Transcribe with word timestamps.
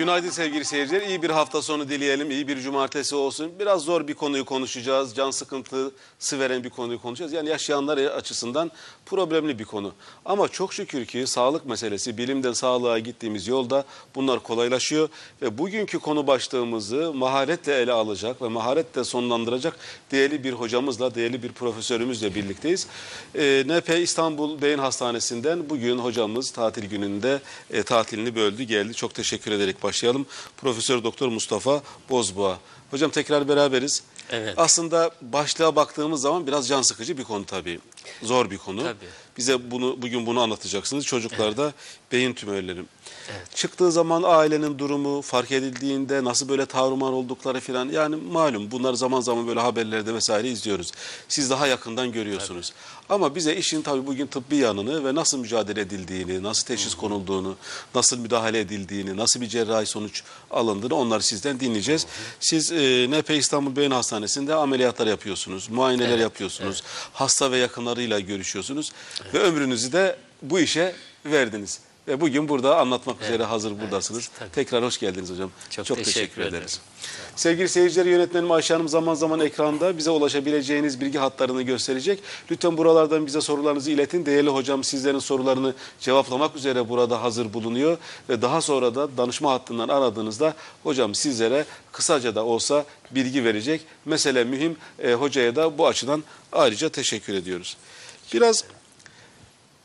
Günaydın 0.00 0.30
sevgili 0.30 0.64
seyirciler. 0.64 1.02
İyi 1.02 1.22
bir 1.22 1.30
hafta 1.30 1.62
sonu 1.62 1.88
dileyelim. 1.88 2.30
İyi 2.30 2.48
bir 2.48 2.60
cumartesi 2.60 3.16
olsun. 3.16 3.52
Biraz 3.58 3.82
zor 3.82 4.08
bir 4.08 4.14
konuyu 4.14 4.44
konuşacağız. 4.44 5.14
Can 5.14 5.30
sıkıntısı 5.30 6.38
veren 6.38 6.64
bir 6.64 6.70
konuyu 6.70 7.02
konuşacağız. 7.02 7.32
Yani 7.32 7.48
yaşayanlar 7.48 7.98
açısından 7.98 8.70
problemli 9.06 9.58
bir 9.58 9.64
konu. 9.64 9.92
Ama 10.24 10.48
çok 10.48 10.74
şükür 10.74 11.06
ki 11.06 11.26
sağlık 11.26 11.66
meselesi, 11.66 12.18
bilimden 12.18 12.52
sağlığa 12.52 12.98
gittiğimiz 12.98 13.48
yolda 13.48 13.84
bunlar 14.14 14.42
kolaylaşıyor. 14.42 15.08
Ve 15.42 15.58
bugünkü 15.58 15.98
konu 15.98 16.26
başlığımızı 16.26 17.12
maharetle 17.14 17.74
ele 17.74 17.92
alacak 17.92 18.42
ve 18.42 18.48
maharetle 18.48 19.04
sonlandıracak 19.04 19.76
değerli 20.12 20.44
bir 20.44 20.52
hocamızla, 20.52 21.14
değerli 21.14 21.42
bir 21.42 21.52
profesörümüzle 21.52 22.34
birlikteyiz. 22.34 22.86
E, 23.34 23.64
NP 23.66 23.88
İstanbul 24.02 24.62
Beyin 24.62 24.78
Hastanesi'nden 24.78 25.70
bugün 25.70 25.98
hocamız 25.98 26.50
tatil 26.50 26.90
gününde 26.90 27.40
e, 27.70 27.82
tatilini 27.82 28.36
böldü 28.36 28.62
geldi. 28.62 28.94
Çok 28.94 29.14
teşekkür 29.14 29.52
ederek 29.52 29.82
başlayalım. 29.90 30.26
Profesör 30.56 31.04
Doktor 31.04 31.28
Mustafa 31.28 31.82
Bozboğa. 32.10 32.58
Hocam 32.90 33.10
tekrar 33.10 33.48
beraberiz. 33.48 34.02
Evet. 34.30 34.54
Aslında 34.56 35.10
başlığa 35.22 35.76
baktığımız 35.76 36.20
zaman 36.20 36.46
biraz 36.46 36.68
can 36.68 36.82
sıkıcı 36.82 37.18
bir 37.18 37.24
konu 37.24 37.46
tabii. 37.46 37.80
Zor 38.22 38.50
bir 38.50 38.58
konu. 38.58 38.82
Tabii. 38.82 39.08
Bize 39.38 39.70
bunu 39.70 40.02
bugün 40.02 40.26
bunu 40.26 40.40
anlatacaksınız. 40.40 41.04
Çocuklarda 41.04 41.72
beyin 42.12 42.34
tümörleri. 42.34 42.84
Evet. 43.30 43.54
Çıktığı 43.54 43.92
zaman 43.92 44.22
ailenin 44.26 44.78
durumu 44.78 45.22
fark 45.22 45.52
edildiğinde 45.52 46.24
nasıl 46.24 46.48
böyle 46.48 46.66
tarumar 46.66 47.12
oldukları 47.12 47.60
filan 47.60 47.88
yani 47.88 48.16
malum 48.16 48.70
bunlar 48.70 48.94
zaman 48.94 49.20
zaman 49.20 49.48
böyle 49.48 49.60
haberlerde 49.60 50.14
vesaire 50.14 50.48
izliyoruz. 50.48 50.92
Siz 51.28 51.50
daha 51.50 51.66
yakından 51.66 52.12
görüyorsunuz. 52.12 52.72
Ama 53.10 53.34
bize 53.34 53.56
işin 53.56 53.82
tabii 53.82 54.06
bugün 54.06 54.26
tıbbi 54.26 54.56
yanını 54.56 55.04
ve 55.04 55.14
nasıl 55.14 55.38
mücadele 55.38 55.80
edildiğini, 55.80 56.42
nasıl 56.42 56.66
teşhis 56.66 56.94
konulduğunu, 56.94 57.56
nasıl 57.94 58.18
müdahale 58.18 58.60
edildiğini, 58.60 59.16
nasıl 59.16 59.40
bir 59.40 59.46
cerrahi 59.46 59.86
sonuç 59.86 60.22
alındığını 60.50 60.94
onları 60.94 61.22
sizden 61.22 61.60
dinleyeceğiz. 61.60 62.06
Siz 62.40 62.72
e, 62.72 63.10
NP 63.10 63.30
İstanbul 63.30 63.76
Beyin 63.76 63.90
Hastanesi'nde 63.90 64.54
ameliyatlar 64.54 65.06
yapıyorsunuz, 65.06 65.68
muayeneler 65.70 66.08
Evet, 66.08 66.20
yapıyorsunuz, 66.20 66.82
hasta 67.12 67.50
ve 67.50 67.58
yakınlarıyla 67.58 68.20
görüşüyorsunuz 68.20 68.92
ve 69.34 69.38
ömrünüzü 69.38 69.92
de 69.92 70.16
bu 70.42 70.60
işe 70.60 70.94
verdiniz. 71.24 71.80
Ve 72.10 72.20
bugün 72.20 72.48
burada 72.48 72.78
anlatmak 72.78 73.22
üzere 73.22 73.44
hazır 73.44 73.80
buradasınız. 73.80 74.30
tabii. 74.38 74.50
Tekrar 74.50 74.84
hoş 74.84 74.98
geldiniz 74.98 75.30
hocam. 75.30 75.50
Çok 75.70 75.86
teşekkür, 75.86 76.04
teşekkür 76.04 76.42
ederim. 76.42 76.54
ederiz. 76.54 76.80
Sevgili 77.36 77.68
seyirciler 77.68 78.06
yönetmenim 78.06 78.50
Ayşe 78.50 78.74
Hanım 78.74 78.88
zaman 78.88 79.14
zaman 79.14 79.40
ekranda 79.40 79.98
bize 79.98 80.10
ulaşabileceğiniz 80.10 81.00
bilgi 81.00 81.18
hatlarını 81.18 81.62
gösterecek. 81.62 82.18
Lütfen 82.50 82.76
buralardan 82.76 83.26
bize 83.26 83.40
sorularınızı 83.40 83.90
iletin. 83.90 84.26
Değerli 84.26 84.50
hocam 84.50 84.84
sizlerin 84.84 85.18
sorularını 85.18 85.74
cevaplamak 86.00 86.56
üzere 86.56 86.88
burada 86.88 87.22
hazır 87.22 87.52
bulunuyor. 87.52 87.98
Ve 88.28 88.42
daha 88.42 88.60
sonra 88.60 88.94
da 88.94 89.16
danışma 89.16 89.52
hattından 89.52 89.88
aradığınızda 89.88 90.54
hocam 90.82 91.14
sizlere 91.14 91.64
kısaca 91.92 92.34
da 92.34 92.44
olsa 92.44 92.84
bilgi 93.10 93.44
verecek. 93.44 93.80
Mesele 94.04 94.44
mühim. 94.44 94.76
E, 94.98 95.12
hocaya 95.12 95.56
da 95.56 95.78
bu 95.78 95.86
açıdan 95.86 96.24
ayrıca 96.52 96.88
teşekkür 96.88 97.34
ediyoruz. 97.34 97.76
Biraz 98.32 98.64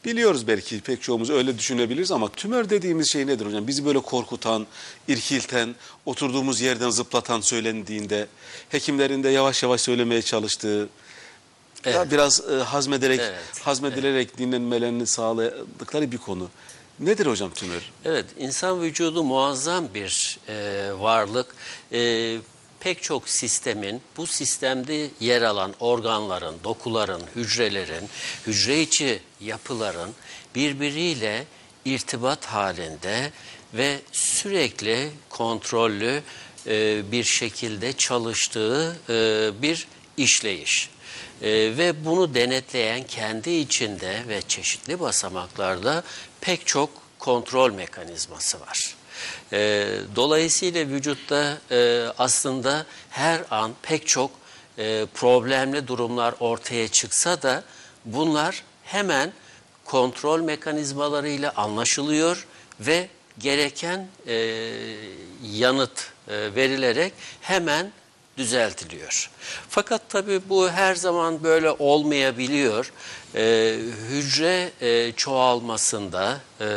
Biliyoruz 0.06 0.48
belki 0.48 0.82
pek 0.82 1.02
çoğumuz 1.02 1.30
öyle 1.30 1.58
düşünebiliriz 1.58 2.12
ama 2.12 2.32
tümör 2.32 2.70
dediğimiz 2.70 3.12
şey 3.12 3.28
nedir 3.28 3.46
hocam? 3.46 3.68
Bizi 3.68 3.86
böyle 3.86 4.00
korkutan, 4.00 4.68
irkilten, 5.08 5.76
oturduğumuz 6.06 6.62
yerden 6.62 6.90
zıplatan 6.90 7.42
söylendiğinde, 7.42 8.28
hekimlerin 8.70 9.24
de 9.24 9.30
yavaş 9.30 9.64
yavaş 9.64 9.82
söylemeye 9.82 10.22
çalıştığı, 10.22 10.90
ya 11.86 11.92
Evet. 11.92 12.12
biraz 12.12 12.50
e, 12.50 12.56
hazmederek, 12.56 13.20
Evet, 13.20 13.62
hazmedilerek 13.62 14.38
dinlenmelerini 14.38 15.08
sağladıkları 15.08 16.12
bir 16.12 16.18
konu. 16.18 16.50
Nedir 17.00 17.26
hocam 17.26 17.52
tümör? 17.52 17.92
Evet, 18.06 18.26
insan 18.38 18.82
vücudu 18.82 19.24
muazzam 19.24 19.88
bir 19.94 20.40
e, 20.50 20.90
varlık. 21.00 21.56
E, 21.92 22.38
pek 22.86 23.04
çok 23.04 23.30
sistemin, 23.30 24.02
bu 24.18 24.28
sistemde 24.28 25.10
yer 25.20 25.42
alan 25.42 25.74
organların, 25.80 26.56
dokuların, 26.64 27.22
hücrelerin, 27.36 28.10
hücre 28.48 28.82
içi 28.82 29.20
yapıların 29.42 30.12
birbiriyle 30.56 31.46
irtibat 31.86 32.46
halinde 32.46 33.32
ve 33.74 34.00
sürekli 34.12 35.10
kontrollü 35.30 36.24
e, 36.68 37.02
bir 37.12 37.24
şekilde 37.24 37.94
çalıştığı 37.94 38.98
e, 39.10 39.62
bir 39.62 39.88
işleyiş. 40.18 40.90
Ee, 41.42 41.48
ve 41.78 42.06
bunu 42.06 42.34
denetleyen 42.34 43.04
kendi 43.04 43.50
içinde 43.50 44.24
ve 44.28 44.42
çeşitli 44.42 45.00
basamaklarda 45.00 46.04
pek 46.42 46.68
çok 46.68 46.90
kontrol 47.20 47.74
mekanizması 47.74 48.62
var. 48.62 48.96
Ee, 49.54 49.88
dolayısıyla 50.16 50.88
vücutta 50.88 51.58
e, 51.72 52.08
aslında 52.18 52.86
her 53.10 53.42
an 53.52 53.72
pek 53.82 54.08
çok 54.08 54.32
e, 54.78 55.06
problemli 55.14 55.88
durumlar 55.88 56.36
ortaya 56.40 56.88
çıksa 56.88 57.42
da 57.42 57.64
bunlar 58.06 58.64
hemen 58.84 59.34
kontrol 59.86 60.42
mekanizmalarıyla 60.42 61.54
anlaşılıyor 61.56 62.48
ve 62.80 63.10
gereken 63.40 64.08
e, 64.28 64.36
yanıt 65.44 66.12
e, 66.28 66.56
verilerek 66.56 67.14
hemen 67.42 67.92
düzeltiliyor. 68.38 69.30
Fakat 69.70 70.02
tabii 70.10 70.42
bu 70.50 70.70
her 70.70 70.96
zaman 70.96 71.44
böyle 71.44 71.72
olmayabiliyor. 71.72 72.92
Ee, 73.36 73.76
hücre 74.10 74.72
e, 74.82 75.12
çoğalmasında 75.12 76.38
e, 76.62 76.68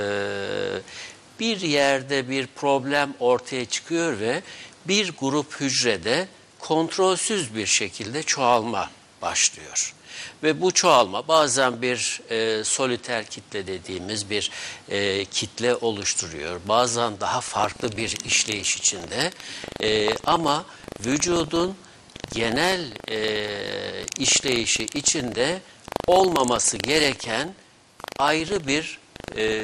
bir 1.40 1.60
yerde 1.60 2.28
bir 2.28 2.46
problem 2.46 3.14
ortaya 3.20 3.64
çıkıyor 3.64 4.20
ve 4.20 4.42
bir 4.84 5.12
grup 5.20 5.60
hücrede 5.60 6.28
kontrolsüz 6.58 7.54
bir 7.54 7.66
şekilde 7.66 8.22
çoğalma 8.22 8.90
başlıyor. 9.22 9.94
Ve 10.42 10.60
bu 10.60 10.70
çoğalma 10.70 11.28
bazen 11.28 11.82
bir 11.82 12.20
e, 12.30 12.64
soliter 12.64 13.26
kitle 13.26 13.66
dediğimiz 13.66 14.30
bir 14.30 14.50
e, 14.88 15.24
kitle 15.24 15.74
oluşturuyor. 15.74 16.60
Bazen 16.68 17.20
daha 17.20 17.40
farklı 17.40 17.96
bir 17.96 18.16
işleyiş 18.24 18.76
içinde. 18.76 19.30
E, 19.82 20.08
ama 20.26 20.64
vücudun 21.00 21.76
genel 22.34 22.84
e, 23.10 23.48
işleyişi 24.18 24.84
içinde 24.84 25.60
olmaması 26.06 26.76
gereken 26.76 27.54
ayrı 28.18 28.66
bir 28.66 28.98
e, 29.36 29.62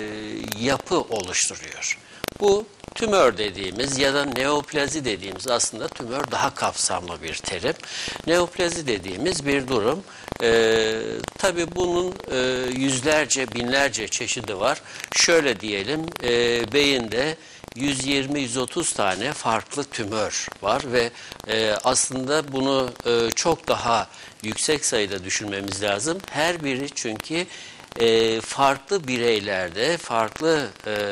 yapı 0.61 1.01
oluşturuyor. 1.01 1.99
Bu 2.41 2.67
tümör 2.95 3.39
dediğimiz 3.39 3.99
ya 3.99 4.15
da 4.15 4.25
neoplazi 4.25 5.05
dediğimiz 5.05 5.49
aslında 5.49 5.89
tümör 5.89 6.31
daha 6.31 6.55
kapsamlı 6.55 7.23
bir 7.23 7.35
terim. 7.35 7.75
Neoplazi 8.27 8.87
dediğimiz 8.87 9.47
bir 9.47 9.69
durum. 9.69 10.03
E, 10.43 10.93
tabii 11.39 11.67
bunun 11.77 12.15
e, 12.31 12.39
yüzlerce, 12.79 13.53
binlerce 13.53 14.09
çeşidi 14.09 14.61
var. 14.61 14.83
Şöyle 15.17 15.61
diyelim, 15.61 16.07
e, 16.23 16.73
beyinde 16.73 17.37
120-130 17.77 18.95
tane 18.95 19.33
farklı 19.33 19.85
tümör 19.85 20.49
var 20.63 20.83
ve 20.93 21.11
e, 21.49 21.75
aslında 21.85 22.53
bunu 22.53 22.91
e, 23.07 23.31
çok 23.31 23.69
daha 23.69 24.09
yüksek 24.43 24.85
sayıda 24.85 25.25
düşünmemiz 25.25 25.83
lazım. 25.83 26.19
Her 26.31 26.65
biri 26.65 26.87
çünkü 26.95 27.47
e, 28.01 28.41
farklı 28.41 29.09
bireylerde, 29.09 29.97
farklı 29.97 30.69
e, 30.87 31.09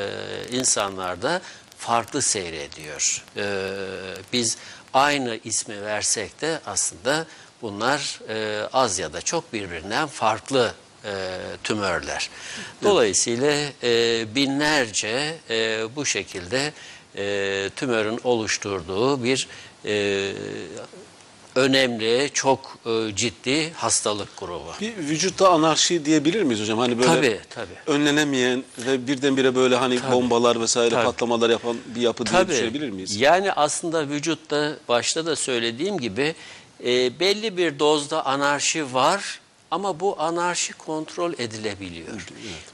insanlarda 0.53 1.41
farklı 1.79 2.23
seyrediyor. 2.23 3.25
E, 3.37 3.45
biz 4.33 4.57
aynı 4.95 5.39
ismi 5.45 5.83
versek 5.83 6.41
de 6.41 6.61
aslında 6.67 7.27
bunlar 7.63 8.21
e, 8.29 8.67
az 8.73 8.99
ya 8.99 9.13
da 9.13 9.23
çok 9.23 9.53
birbirinden 9.53 10.07
farklı 10.07 10.75
e, 11.05 11.11
tümörler. 11.65 12.31
Dolayısıyla 12.83 13.53
e, 13.83 14.35
binlerce 14.35 15.35
e, 15.51 15.85
bu 15.97 16.07
şekilde 16.07 16.73
e, 17.17 17.71
tümörün 17.77 18.21
oluşturduğu 18.25 19.25
bir 19.25 19.49
e, 19.85 20.33
önemli, 21.55 22.31
çok 22.35 22.79
e, 22.87 23.17
ciddi 23.17 23.73
hastalık 23.73 24.29
grubu. 24.39 24.73
Bir 24.81 24.97
vücutta 24.97 25.51
anarşi 25.51 26.05
diyebilir 26.05 26.43
miyiz 26.43 26.61
hocam? 26.61 26.79
Hani 26.79 26.99
böyle 26.99 27.09
Tabii, 27.09 27.41
tabii. 27.51 27.97
önlenemeyen 27.99 28.65
ve 28.79 29.07
birdenbire 29.07 29.55
böyle 29.55 29.77
hani 29.77 29.99
bombalar 30.13 30.61
vesaire 30.61 30.95
Tabii. 30.95 31.05
patlamalar 31.05 31.51
yapan 31.51 31.77
bir 31.95 32.01
yapı 32.01 32.27
diye 32.27 32.49
düşünebilir 32.49 32.91
miyiz? 32.91 33.21
Yani 33.21 33.53
aslında 33.53 34.09
vücutta 34.09 34.77
başta 34.89 35.27
da 35.27 35.37
söylediğim 35.37 35.99
gibi 35.99 36.35
e, 36.85 37.21
belli 37.21 37.57
bir 37.57 37.79
dozda 37.79 38.27
anarşi 38.27 38.95
var 38.95 39.41
ama 39.71 40.01
bu 40.01 40.21
anarşi 40.21 40.73
kontrol 40.73 41.33
edilebiliyor. 41.33 42.27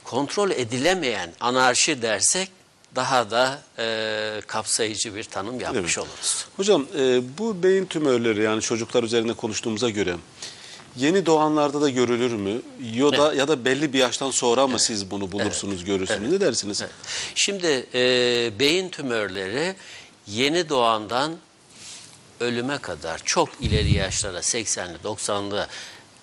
Kontrol 0.03 0.51
edilemeyen 0.51 1.33
anarşi 1.39 2.01
dersek 2.01 2.49
daha 2.95 3.31
da 3.31 3.61
e, 3.79 4.41
kapsayıcı 4.47 5.15
bir 5.15 5.23
tanım 5.23 5.59
yapmış 5.59 5.97
Evet. 5.97 6.07
oluruz. 6.07 6.45
Hocam 6.57 6.85
e, 6.97 7.21
bu 7.37 7.63
beyin 7.63 7.85
tümörleri 7.85 8.43
yani 8.43 8.61
çocuklar 8.61 9.03
üzerinde 9.03 9.33
konuştuğumuza 9.33 9.89
göre 9.89 10.15
Yeni 10.95 11.25
doğanlarda 11.25 11.81
da 11.81 11.89
görülür 11.89 12.31
mü? 12.33 12.61
Ya 12.93 13.11
da 13.11 13.33
ya 13.33 13.47
da 13.47 13.65
belli 13.65 13.93
bir 13.93 13.99
yaştan 13.99 14.31
sonra 14.31 14.67
mı 14.67 14.79
siz 14.79 15.11
bunu 15.11 15.31
bulursunuz, 15.31 15.85
görürsünüz? 15.85 16.31
Ne 16.31 16.39
dersiniz? 16.39 16.83
Şimdi 17.35 17.85
e, 17.93 17.99
beyin 18.59 18.89
tümörleri 18.89 19.75
yeni 20.27 20.69
doğandan 20.69 21.35
ölüme 22.39 22.77
kadar 22.77 23.21
çok 23.25 23.49
ileri 23.61 23.93
yaşlara 23.93 24.37
80'li 24.39 24.97
90'lı 25.03 25.67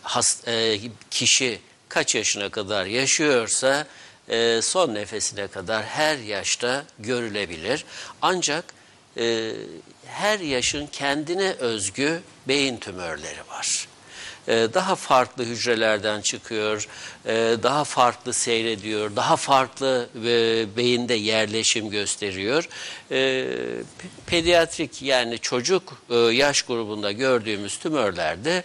has- 0.03 0.49
e, 0.49 0.81
kişi 1.11 1.61
kaç 1.89 2.15
yaşına 2.15 2.49
kadar 2.49 2.87
yaşıyorsa 2.87 3.87
e, 4.29 4.61
son 4.63 4.95
nefesine 4.95 5.47
kadar 5.47 5.85
her 5.85 6.19
yaşta 6.19 6.85
görülebilir. 6.99 7.85
Ancak 8.23 8.65
e, 9.19 9.53
her 10.07 10.39
yaşın 10.39 10.87
kendine 10.87 11.53
özgü 11.53 12.21
beyin 12.49 12.77
tümörleri 12.77 13.41
var. 13.51 13.89
E, 14.49 14.53
daha 14.75 14.95
farklı 14.95 15.45
hücrelerden 15.45 16.21
çıkıyor, 16.21 16.89
e, 17.27 17.57
daha 17.63 17.85
farklı 17.85 18.33
seyrediyor, 18.33 19.17
daha 19.17 19.37
farklı 19.37 20.09
e, 20.17 20.67
beyinde 20.77 21.15
yerleşim 21.15 21.91
gösteriyor. 21.91 22.69
Pe- 23.11 23.83
Pediatrik 24.27 25.03
yani 25.03 25.39
çocuk 25.39 26.03
yaş 26.33 26.63
grubunda 26.63 27.13
gördüğümüz 27.13 27.79
tümörlerde 27.79 28.65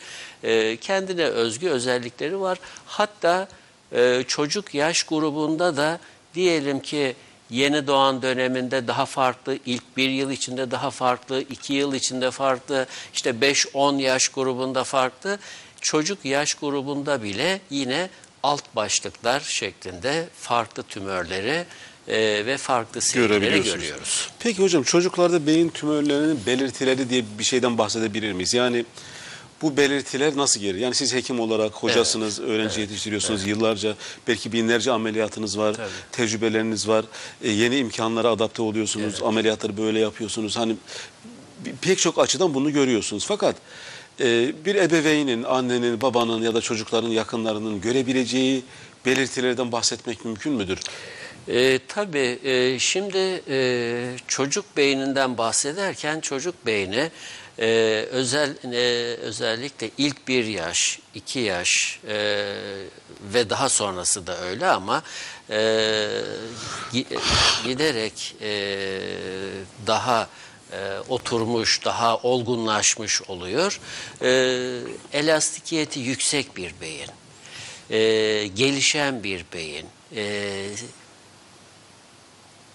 kendine 0.78 1.24
özgü 1.26 1.70
özellikleri 1.70 2.40
var. 2.40 2.60
Hatta 2.86 3.48
e, 3.96 4.24
çocuk 4.28 4.74
yaş 4.74 5.04
grubunda 5.04 5.78
da 5.78 6.00
diyelim 6.36 6.80
ki 6.80 7.16
yeni 7.50 7.88
doğan 7.88 8.22
döneminde 8.22 8.88
daha 8.88 9.06
farklı, 9.06 9.58
ilk 9.66 9.98
bir 9.98 10.10
yıl 10.10 10.32
içinde 10.32 10.72
daha 10.72 10.92
farklı, 10.92 11.42
iki 11.42 11.74
yıl 11.74 11.94
içinde 11.94 12.32
farklı, 12.32 12.86
işte 13.14 13.30
5-10 13.30 14.02
yaş 14.02 14.28
grubunda 14.30 14.84
farklı. 14.84 15.40
Çocuk 15.82 16.26
yaş 16.26 16.54
grubunda 16.54 17.24
bile 17.24 17.62
yine 17.70 18.10
alt 18.44 18.76
başlıklar 18.76 19.40
şeklinde 19.40 20.30
farklı 20.40 20.84
tümörleri 20.84 21.66
e, 22.08 22.46
ve 22.46 22.58
farklı 22.58 23.02
Görebiliyorsunuz. 23.14 23.76
görüyoruz. 23.76 24.30
Peki 24.40 24.64
hocam 24.64 24.84
çocuklarda 24.84 25.48
beyin 25.48 25.70
tümörlerinin 25.70 26.40
belirtileri 26.46 27.10
diye 27.10 27.24
bir 27.40 27.44
şeyden 27.44 27.78
bahsedebilir 27.78 28.34
miyiz? 28.34 28.54
Yani 28.54 28.86
bu 29.62 29.78
belirtiler 29.78 30.38
nasıl 30.38 30.60
gelir? 30.60 30.80
Yani 30.80 30.96
siz 30.96 31.14
hekim 31.14 31.40
olarak 31.40 31.74
hocasınız, 31.74 32.40
öğrenci 32.40 32.82
yetiştiriyorsunuz 32.82 33.48
yıllarca. 33.48 33.96
Belki 34.28 34.52
binlerce 34.52 34.92
ameliyatınız 34.92 35.58
var, 35.58 35.74
Tabii. 35.74 35.88
tecrübeleriniz 36.12 36.88
var. 36.88 37.06
E, 37.42 37.50
yeni 37.50 37.78
imkanlara 37.78 38.30
adapte 38.30 38.62
oluyorsunuz, 38.62 39.24
ameliyatları 39.24 39.78
böyle 39.78 40.00
yapıyorsunuz. 40.00 40.58
Hani 40.58 40.76
pek 41.82 41.98
çok 42.00 42.20
açıdan 42.20 42.54
bunu 42.54 42.74
görüyorsunuz. 42.74 43.26
Fakat 43.26 43.56
e, 44.20 44.54
bir 44.66 44.76
ebeveynin, 44.76 45.44
annenin, 45.44 46.02
babanın 46.02 46.42
ya 46.42 46.54
da 46.54 46.62
çocukların 46.62 47.10
yakınlarının 47.10 47.82
görebileceği 47.82 48.64
belirtilerden 49.06 49.72
bahsetmek 49.72 50.26
mümkün 50.26 50.54
müdür? 50.54 50.80
E, 51.48 51.80
tabii 51.88 52.40
e, 52.44 52.80
şimdi 52.80 53.44
e, 53.50 54.18
çocuk 54.28 54.78
beyninden 54.78 55.38
bahsederken 55.38 56.20
çocuk 56.20 56.66
beyni 56.66 57.12
e, 57.60 57.66
özel 58.12 58.56
e, 58.74 59.16
özellikle 59.16 59.90
ilk 59.98 60.28
bir 60.28 60.46
yaş, 60.46 61.00
iki 61.16 61.40
yaş 61.40 62.00
e, 62.08 62.16
ve 63.34 63.50
daha 63.50 63.70
sonrası 63.70 64.28
da 64.28 64.42
öyle 64.42 64.68
ama 64.68 65.04
e, 65.50 65.56
gi- 66.94 67.20
giderek 67.64 68.36
e, 68.42 68.52
daha 69.88 70.28
e, 70.72 70.98
oturmuş, 71.10 71.86
daha 71.86 72.18
olgunlaşmış 72.18 73.22
oluyor. 73.22 73.80
E, 74.22 74.30
elastikiyeti 75.14 76.00
yüksek 76.00 76.58
bir 76.58 76.74
beyin, 76.82 77.10
e, 77.90 78.48
gelişen 78.48 79.24
bir 79.24 79.46
beyin, 79.54 79.86
e, 80.16 80.66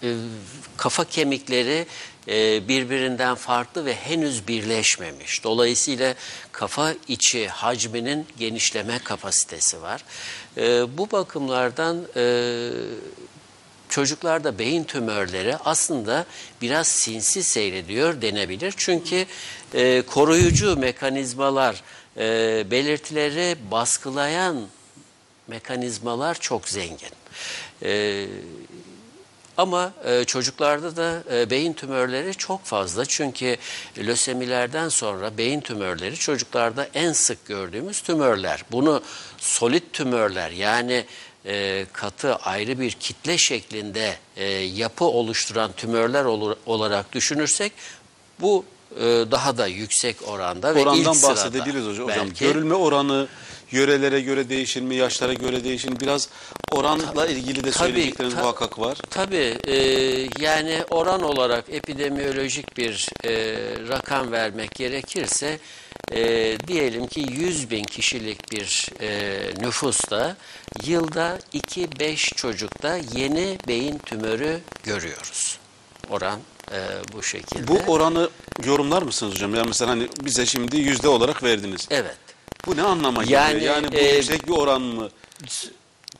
e, 0.03 0.15
kafa 0.77 1.05
kemikleri 1.05 1.85
e, 2.27 2.67
birbirinden 2.67 3.35
farklı 3.35 3.85
ve 3.85 3.95
henüz 3.95 4.47
birleşmemiş. 4.47 5.43
Dolayısıyla 5.43 6.15
kafa 6.51 6.93
içi 7.07 7.47
hacminin 7.47 8.25
genişleme 8.39 8.99
kapasitesi 8.99 9.81
var. 9.81 10.03
E, 10.57 10.97
Bu 10.97 11.11
bakımlardan 11.11 12.07
çocuklarda 13.89 14.59
beyin 14.59 14.83
tümörleri 14.83 15.57
aslında 15.57 16.25
biraz 16.61 16.87
sinsi 16.87 17.43
seyrediyor 17.43 18.21
denebilir. 18.21 18.73
Çünkü 18.77 19.25
koruyucu 20.07 20.77
mekanizmalar, 20.77 21.83
belirtileri 22.71 23.55
baskılayan 23.71 24.67
mekanizmalar 25.47 26.35
çok 26.39 26.69
zengin. 26.69 27.09
E, 27.83 28.25
ama 29.57 29.93
e, 30.05 30.23
çocuklarda 30.23 30.95
da 30.95 31.23
e, 31.31 31.49
beyin 31.49 31.73
tümörleri 31.73 32.35
çok 32.35 32.65
fazla. 32.65 33.05
Çünkü 33.05 33.57
lösemilerden 33.97 34.89
sonra 34.89 35.37
beyin 35.37 35.61
tümörleri 35.61 36.15
çocuklarda 36.15 36.87
en 36.93 37.11
sık 37.11 37.45
gördüğümüz 37.45 38.01
tümörler. 38.01 38.63
Bunu 38.71 39.03
solit 39.37 39.93
tümörler 39.93 40.51
yani 40.51 41.05
e, 41.45 41.85
katı 41.93 42.35
ayrı 42.35 42.79
bir 42.79 42.91
kitle 42.91 43.37
şeklinde 43.37 44.17
e, 44.35 44.45
yapı 44.53 45.05
oluşturan 45.05 45.71
tümörler 45.71 46.25
olur, 46.25 46.55
olarak 46.65 47.13
düşünürsek 47.13 47.71
bu 48.41 48.65
daha 49.31 49.57
da 49.57 49.67
yüksek 49.67 50.15
oranda 50.27 50.75
ve 50.75 50.81
Orandan 50.81 51.13
ilk 51.13 51.15
sırada 51.15 51.35
bahsedebiliriz 51.35 51.85
hocam. 51.87 52.07
hocam. 52.07 52.25
belki. 52.27 52.45
Görülme 52.45 52.73
oranı 52.73 53.27
yörelere 53.71 54.21
göre 54.21 54.49
değişir 54.49 54.81
mi, 54.81 54.95
yaşlara 54.95 55.33
göre 55.33 55.63
değişir 55.63 55.89
mi? 55.89 55.99
Biraz 55.99 56.29
oranla 56.71 57.27
ilgili 57.27 57.55
de 57.63 57.71
Tabii, 57.71 57.73
söyleyecekleriniz 57.73 58.35
ta- 58.35 58.41
muhakkak 58.41 58.79
var. 58.79 58.97
Tabii 59.09 59.57
e, 59.67 59.75
yani 60.39 60.83
oran 60.89 61.23
olarak 61.23 61.65
epidemiyolojik 61.69 62.77
bir 62.77 63.09
e, 63.25 63.31
rakam 63.87 64.31
vermek 64.31 64.71
gerekirse 64.75 65.59
e, 66.11 66.21
diyelim 66.67 67.07
ki 67.07 67.25
100 67.31 67.69
bin 67.71 67.83
kişilik 67.83 68.51
bir 68.51 68.89
e, 69.01 69.39
nüfusta 69.59 70.37
yılda 70.85 71.39
2-5 71.53 72.35
çocukta 72.35 72.97
yeni 73.15 73.57
beyin 73.67 73.97
tümörü 73.97 74.59
görüyoruz. 74.83 75.57
Oran 76.09 76.39
e, 76.71 76.77
bu 77.13 77.23
şekilde. 77.23 77.67
Bu 77.67 77.91
oranı 77.91 78.29
yorumlar 78.65 79.01
mısınız 79.01 79.33
hocam? 79.33 79.55
Yani 79.55 79.67
mesela 79.67 79.91
hani 79.91 80.07
bize 80.21 80.45
şimdi 80.45 80.77
yüzde 80.77 81.07
olarak 81.07 81.43
verdiniz. 81.43 81.87
evet. 81.91 82.17
Bu 82.65 82.77
ne 82.77 82.81
anlama 82.81 83.23
geliyor? 83.23 83.41
Yani, 83.41 83.63
Yani, 83.63 83.91
bu 83.91 83.95
e, 83.95 84.15
yüksek 84.15 84.47
bir 84.47 84.53
oran 84.53 84.81
mı? 84.81 85.09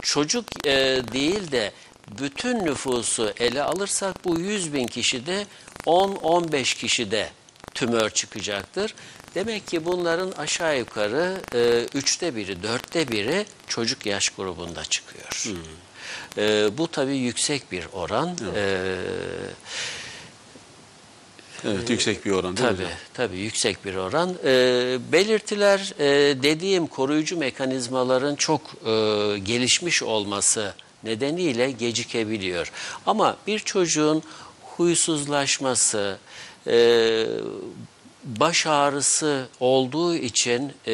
çocuk 0.01 0.67
e, 0.67 0.71
değil 1.13 1.51
de 1.51 1.71
bütün 2.19 2.65
nüfusu 2.65 3.33
ele 3.39 3.63
alırsak 3.63 4.25
bu 4.25 4.39
100 4.39 4.73
bin 4.73 4.87
kişide 4.87 5.45
10-15 5.85 6.77
kişide 6.77 7.29
tümör 7.73 8.09
çıkacaktır. 8.09 8.95
Demek 9.35 9.67
ki 9.67 9.85
bunların 9.85 10.31
aşağı 10.31 10.77
yukarı 10.77 11.41
e, 11.55 11.87
üçte 11.97 12.35
biri, 12.35 12.63
dörtte 12.63 13.07
biri 13.07 13.45
çocuk 13.67 14.05
yaş 14.05 14.29
grubunda 14.29 14.85
çıkıyor. 14.85 15.43
E, 16.37 16.69
bu 16.77 16.87
tabii 16.87 17.17
yüksek 17.17 17.71
bir 17.71 17.87
oran. 17.93 18.37
E, 18.55 18.95
Evet, 21.65 21.89
yüksek 21.89 22.25
bir 22.25 22.31
oran 22.31 22.57
değil 22.57 22.69
mi 22.69 22.75
Tabii, 22.75 22.83
hocam? 22.85 22.97
tabii 23.13 23.37
yüksek 23.37 23.85
bir 23.85 23.95
oran. 23.95 24.35
Ee, 24.45 24.97
belirtiler 25.11 25.93
e, 25.99 26.05
dediğim 26.43 26.87
koruyucu 26.87 27.37
mekanizmaların 27.37 28.35
çok 28.35 28.61
e, 28.61 28.91
gelişmiş 29.39 30.03
olması 30.03 30.73
nedeniyle 31.03 31.71
gecikebiliyor. 31.71 32.71
Ama 33.05 33.37
bir 33.47 33.59
çocuğun 33.59 34.23
huysuzlaşması, 34.61 36.17
e, 36.67 37.25
baş 38.23 38.67
ağrısı 38.67 39.47
olduğu 39.59 40.15
için 40.15 40.71
e, 40.87 40.93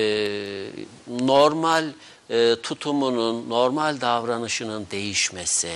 normal 1.21 1.85
e, 2.30 2.56
tutumunun, 2.63 3.50
normal 3.50 4.01
davranışının 4.01 4.88
değişmesi, 4.92 5.74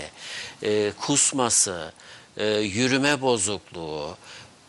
e, 0.64 0.92
kusması, 1.02 1.92
e, 2.38 2.46
yürüme 2.48 3.22
bozukluğu, 3.22 4.18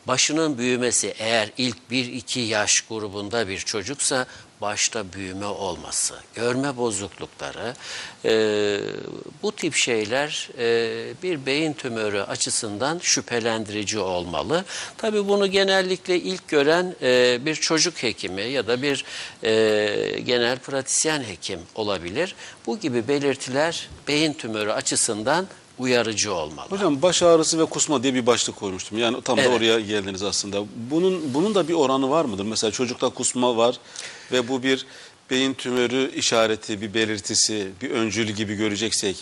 başının 0.06 0.58
büyümesi 0.58 1.14
eğer 1.18 1.50
ilk 1.58 1.76
1-2 1.90 2.40
yaş 2.40 2.80
grubunda 2.80 3.48
bir 3.48 3.58
çocuksa 3.58 4.26
başta 4.60 5.12
büyüme 5.12 5.46
olması, 5.46 6.14
görme 6.34 6.76
bozuklukları, 6.76 7.74
e, 8.24 8.80
bu 9.42 9.52
tip 9.52 9.74
şeyler 9.74 10.50
e, 10.58 11.22
bir 11.22 11.46
beyin 11.46 11.72
tümörü 11.72 12.20
açısından 12.20 12.98
şüphelendirici 13.02 13.98
olmalı. 13.98 14.64
Tabii 14.96 15.28
bunu 15.28 15.46
genellikle 15.46 16.16
ilk 16.16 16.48
gören 16.48 16.94
e, 17.02 17.38
bir 17.44 17.54
çocuk 17.54 18.02
hekimi 18.02 18.42
ya 18.42 18.66
da 18.66 18.82
bir 18.82 19.04
e, 19.44 20.20
genel 20.20 20.58
pratisyen 20.58 21.22
hekim 21.22 21.60
olabilir. 21.74 22.34
Bu 22.66 22.78
gibi 22.78 23.08
belirtiler 23.08 23.88
beyin 24.08 24.32
tümörü 24.32 24.72
açısından 24.72 25.46
uyarıcı 25.78 26.34
olmalı. 26.34 26.66
Hocam 26.70 27.02
baş 27.02 27.22
ağrısı 27.22 27.58
ve 27.58 27.64
kusma 27.64 28.02
diye 28.02 28.14
bir 28.14 28.26
başlık 28.26 28.56
koymuştum. 28.56 28.98
Yani 28.98 29.22
tam 29.22 29.36
da 29.38 29.42
Evet. 29.42 29.56
oraya 29.56 29.80
geldiniz 29.80 30.22
aslında. 30.22 30.64
Bunun 30.90 31.34
bunun 31.34 31.54
da 31.54 31.68
bir 31.68 31.74
oranı 31.74 32.10
var 32.10 32.24
mıdır? 32.24 32.44
Mesela 32.44 32.70
çocukta 32.70 33.08
kusma 33.08 33.56
var 33.56 33.78
ve 34.32 34.48
bu 34.48 34.62
bir 34.62 34.86
beyin 35.30 35.54
tümörü 35.54 36.12
işareti, 36.14 36.80
bir 36.80 36.94
belirtisi, 36.94 37.68
bir 37.82 37.90
öncül 37.90 38.26
gibi 38.28 38.54
göreceksek 38.54 39.16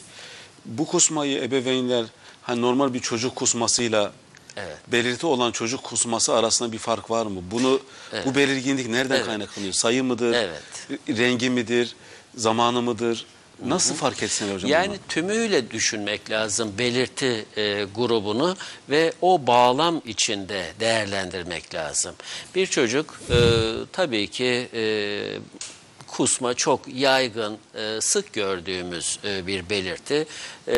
bu 0.64 0.86
kusmayı 0.86 1.42
ebeveynler 1.42 2.04
hani 2.42 2.62
normal 2.62 2.94
bir 2.94 3.00
çocuk 3.00 3.36
kusmasıyla 3.36 4.12
Evet. 4.56 4.76
belirti 4.92 5.26
olan 5.26 5.52
çocuk 5.52 5.82
kusması 5.82 6.34
arasında 6.34 6.72
bir 6.72 6.78
fark 6.78 7.10
var 7.10 7.26
mı? 7.26 7.40
Bunu 7.50 7.80
bu 8.26 8.34
belirginlik 8.34 8.88
nereden 8.88 9.16
Evet. 9.16 9.26
kaynaklanıyor? 9.26 9.72
Sayı 9.72 10.04
mıdır? 10.04 10.32
Evet. 10.34 10.62
Rengi 11.08 11.50
midir? 11.50 11.96
Zamanı 12.36 12.82
mıdır? 12.82 13.26
Nasıl 13.64 13.94
fark 13.94 14.22
etsinler 14.22 14.54
hocam? 14.54 14.70
Yani 14.70 14.88
bunu? 14.88 14.96
tümüyle 15.08 15.70
düşünmek 15.70 16.30
lazım 16.30 16.74
belirti 16.78 17.46
e, 17.56 17.84
grubunu 17.84 18.56
ve 18.90 19.12
o 19.22 19.46
bağlam 19.46 20.02
içinde 20.04 20.72
değerlendirmek 20.80 21.74
lazım. 21.74 22.14
Bir 22.54 22.66
çocuk 22.66 23.20
e, 23.30 23.36
tabii 23.92 24.30
ki 24.30 24.68
e, 24.74 24.82
kusma 26.06 26.54
çok 26.54 26.80
yaygın, 26.94 27.58
e, 27.74 28.00
sık 28.00 28.32
gördüğümüz 28.32 29.18
e, 29.24 29.46
bir 29.46 29.70
belirti. 29.70 30.26
E, 30.68 30.74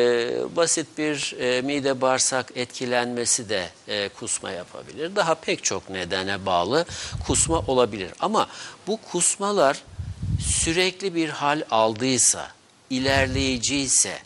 basit 0.55 0.87
bir 0.97 1.35
mide 1.61 2.01
bağırsak 2.01 2.51
etkilenmesi 2.55 3.49
de 3.49 3.69
kusma 4.19 4.51
yapabilir. 4.51 5.15
Daha 5.15 5.35
pek 5.35 5.63
çok 5.63 5.89
nedene 5.89 6.45
bağlı 6.45 6.85
kusma 7.27 7.59
olabilir. 7.59 8.11
Ama 8.19 8.47
bu 8.87 8.97
kusmalar 9.11 9.81
sürekli 10.39 11.15
bir 11.15 11.29
hal 11.29 11.61
aldıysa, 11.71 12.58
ilerleyiciyse, 12.89 14.19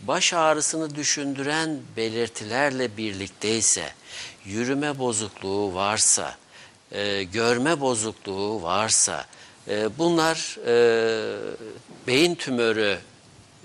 baş 0.00 0.32
ağrısını 0.32 0.94
düşündüren 0.94 1.78
belirtilerle 1.96 2.96
birlikteyse, 2.96 3.92
yürüme 4.44 4.98
bozukluğu 4.98 5.74
varsa, 5.74 6.36
e, 6.92 7.22
görme 7.22 7.80
bozukluğu 7.80 8.62
varsa, 8.62 9.26
e, 9.68 9.98
bunlar 9.98 10.58
e, 10.66 10.76
beyin 12.06 12.34
tümörü 12.34 12.98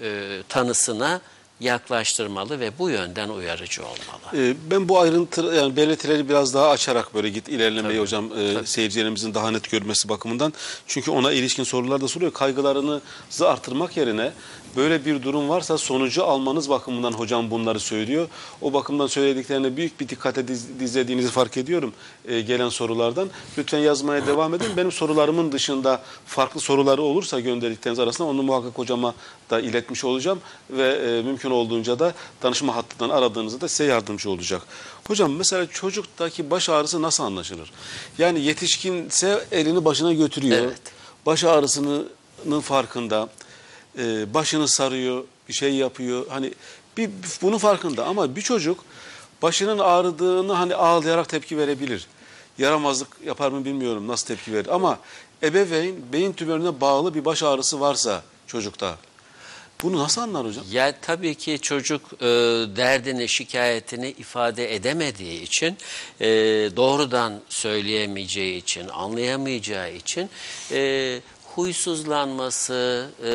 e, 0.02 0.42
tanısına 0.50 1.22
yaklaştırmalı 1.60 2.60
ve 2.60 2.72
bu 2.80 2.90
yönden 2.90 3.30
uyarıcı 3.30 3.82
olmalı. 3.84 3.96
Ee, 4.38 4.56
Ben 4.72 4.90
bu 4.90 5.00
ayrıntı 5.00 5.42
yani 5.42 5.76
belirtileri 5.76 6.30
biraz 6.30 6.54
daha 6.54 6.70
açarak 6.70 7.14
böyle 7.14 7.30
git 7.30 7.50
ilerlemeyi 7.50 8.00
hocam 8.00 8.32
e, 8.40 8.66
seyircilerimizin 8.66 9.34
daha 9.34 9.52
net 9.52 9.72
görmesi 9.72 10.10
bakımından. 10.10 10.54
Çünkü 10.88 11.12
ona 11.12 11.32
ilişkin 11.32 11.64
sorular 11.64 12.02
da 12.02 12.08
soruyor. 12.08 12.34
Kaygılarınızı 12.34 13.50
artırmak 13.50 13.98
yerine 13.98 14.32
böyle 14.76 15.06
bir 15.06 15.24
durum 15.24 15.50
varsa 15.50 15.78
sonucu 15.78 16.24
almanız 16.26 16.70
bakımından 16.70 17.12
hocam 17.12 17.52
bunları 17.52 17.80
söylüyor. 17.80 18.28
O 18.62 18.74
bakımdan 18.74 19.08
söylediklerine 19.08 19.78
büyük 19.78 20.00
bir 20.00 20.10
dikkate 20.10 20.48
diz- 20.48 20.80
dizlediğinizi 20.80 21.30
fark 21.30 21.58
ediyorum 21.58 21.94
e, 22.28 22.42
gelen 22.42 22.70
sorulardan. 22.70 23.30
Lütfen 23.58 23.80
yazmaya 23.80 24.28
devam 24.28 24.54
edin. 24.54 24.68
Benim 24.78 24.92
sorularımın 24.92 25.52
dışında 25.52 26.02
farklı 26.26 26.60
soruları 26.62 27.02
olursa 27.02 27.40
gönderdikleriniz 27.40 28.00
arasında 28.00 28.28
onu 28.28 28.44
muhakkak 28.44 28.78
hocama 28.78 29.14
da 29.50 29.60
iletmiş 29.60 30.04
olacağım 30.04 30.40
ve 30.70 30.88
e, 30.88 31.22
mümkün 31.22 31.52
olduğunca 31.52 32.00
da 32.00 32.14
danışma 32.44 32.76
hattından 32.76 33.10
aradığınızda 33.10 33.68
size 33.68 33.84
yardımcı 33.86 34.30
olacak. 34.30 34.62
Hocam 35.08 35.32
mesela 35.36 35.66
çocuktaki 35.68 36.52
baş 36.52 36.70
ağrısı 36.70 37.02
nasıl 37.02 37.24
anlaşılır? 37.24 37.72
Yani 38.18 38.40
yetişkinse 38.42 39.46
elini 39.52 39.86
başına 39.86 40.14
götürüyor. 40.14 40.58
Evet. 40.58 40.82
Baş 41.26 41.44
ağrısının 41.44 42.08
farkında. 42.62 43.30
E, 43.98 44.34
başını 44.34 44.68
sarıyor, 44.68 45.24
bir 45.50 45.54
şey 45.54 45.74
yapıyor. 45.74 46.26
Hani 46.30 46.54
bir 46.98 47.10
bunun 47.42 47.58
farkında 47.58 48.06
ama 48.06 48.36
bir 48.36 48.42
çocuk 48.42 48.86
başının 49.42 49.80
ağrıdığını 49.80 50.54
hani 50.54 50.76
ağlayarak 50.76 51.30
tepki 51.30 51.58
verebilir. 51.58 52.08
Yaramazlık 52.58 53.08
yapar 53.26 53.52
mı 53.52 53.66
bilmiyorum 53.66 54.08
nasıl 54.08 54.28
tepki 54.28 54.54
verir 54.54 54.68
ama 54.76 55.00
ebeveyn 55.44 55.96
beyin 56.14 56.34
tümörüne 56.34 56.82
bağlı 56.82 57.14
bir 57.14 57.26
baş 57.26 57.44
ağrısı 57.44 57.80
varsa 57.80 58.24
çocukta 58.48 58.98
bunu 59.84 59.98
nasıl 59.98 60.22
anlar 60.22 60.46
hocam? 60.46 60.66
Ya 60.72 60.94
tabii 61.02 61.36
ki 61.36 61.60
çocuk 61.62 62.02
e, 62.14 62.26
derdini, 62.76 63.30
şikayetini 63.30 64.10
ifade 64.10 64.76
edemediği 64.76 65.42
için, 65.42 65.78
e, 66.20 66.28
doğrudan 66.76 67.42
söyleyemeyeceği 67.50 68.58
için, 68.58 68.88
anlayamayacağı 68.88 69.94
için 69.94 70.30
e, 70.72 71.20
huysuzlanması, 71.56 73.10
e, 73.24 73.32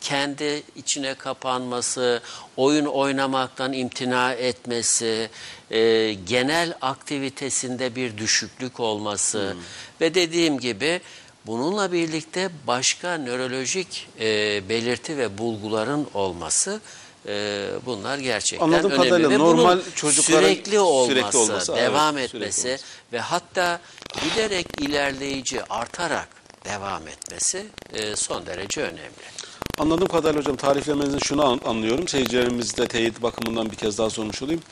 kendi 0.00 0.62
içine 0.76 1.14
kapanması, 1.14 2.22
oyun 2.56 2.86
oynamaktan 2.86 3.72
imtina 3.72 4.32
etmesi, 4.32 5.30
e, 5.70 6.12
genel 6.12 6.74
aktivitesinde 6.80 7.94
bir 7.94 8.18
düşüklük 8.18 8.80
olması 8.80 9.56
ve 10.00 10.14
dediğim 10.14 10.58
gibi 10.58 11.00
bununla 11.46 11.92
birlikte 11.92 12.50
başka 12.66 13.18
nörolojik 13.18 14.08
e, 14.20 14.68
belirti 14.68 15.18
ve 15.18 15.38
bulguların 15.38 16.06
olması 16.14 16.80
e, 17.26 17.66
bunlar 17.86 18.18
gerçekten 18.18 18.66
Anladığım 18.66 18.90
önemli. 18.90 19.08
kadarıyla 19.08 19.30
ve 19.30 19.38
normal 19.38 19.78
çocukların 19.94 20.48
sürekli 20.48 20.78
olması, 20.80 21.12
sürekli 21.12 21.38
olması, 21.38 21.72
evet, 21.72 21.82
devam 21.82 22.14
sürekli 22.18 22.36
etmesi 22.36 22.68
olması. 22.68 22.84
ve 23.12 23.20
hatta 23.20 23.80
giderek 24.24 24.66
ilerleyici 24.80 25.64
artarak 25.64 26.37
devam 26.68 27.08
etmesi 27.08 27.66
e, 27.92 28.16
son 28.16 28.46
derece 28.46 28.80
önemli. 28.82 29.28
Anladığım 29.78 30.08
kadarıyla 30.08 30.40
hocam 30.40 30.56
tariflemenizden 30.56 31.18
şunu 31.18 31.44
an- 31.44 31.60
anlıyorum. 31.64 32.08
Seyircilerimiz 32.08 32.76
de 32.76 32.86
teyit 32.88 33.22
bakımından 33.22 33.70
bir 33.70 33.76
kez 33.76 33.98
daha 33.98 34.10
sormuş 34.10 34.42
olayım. 34.42 34.62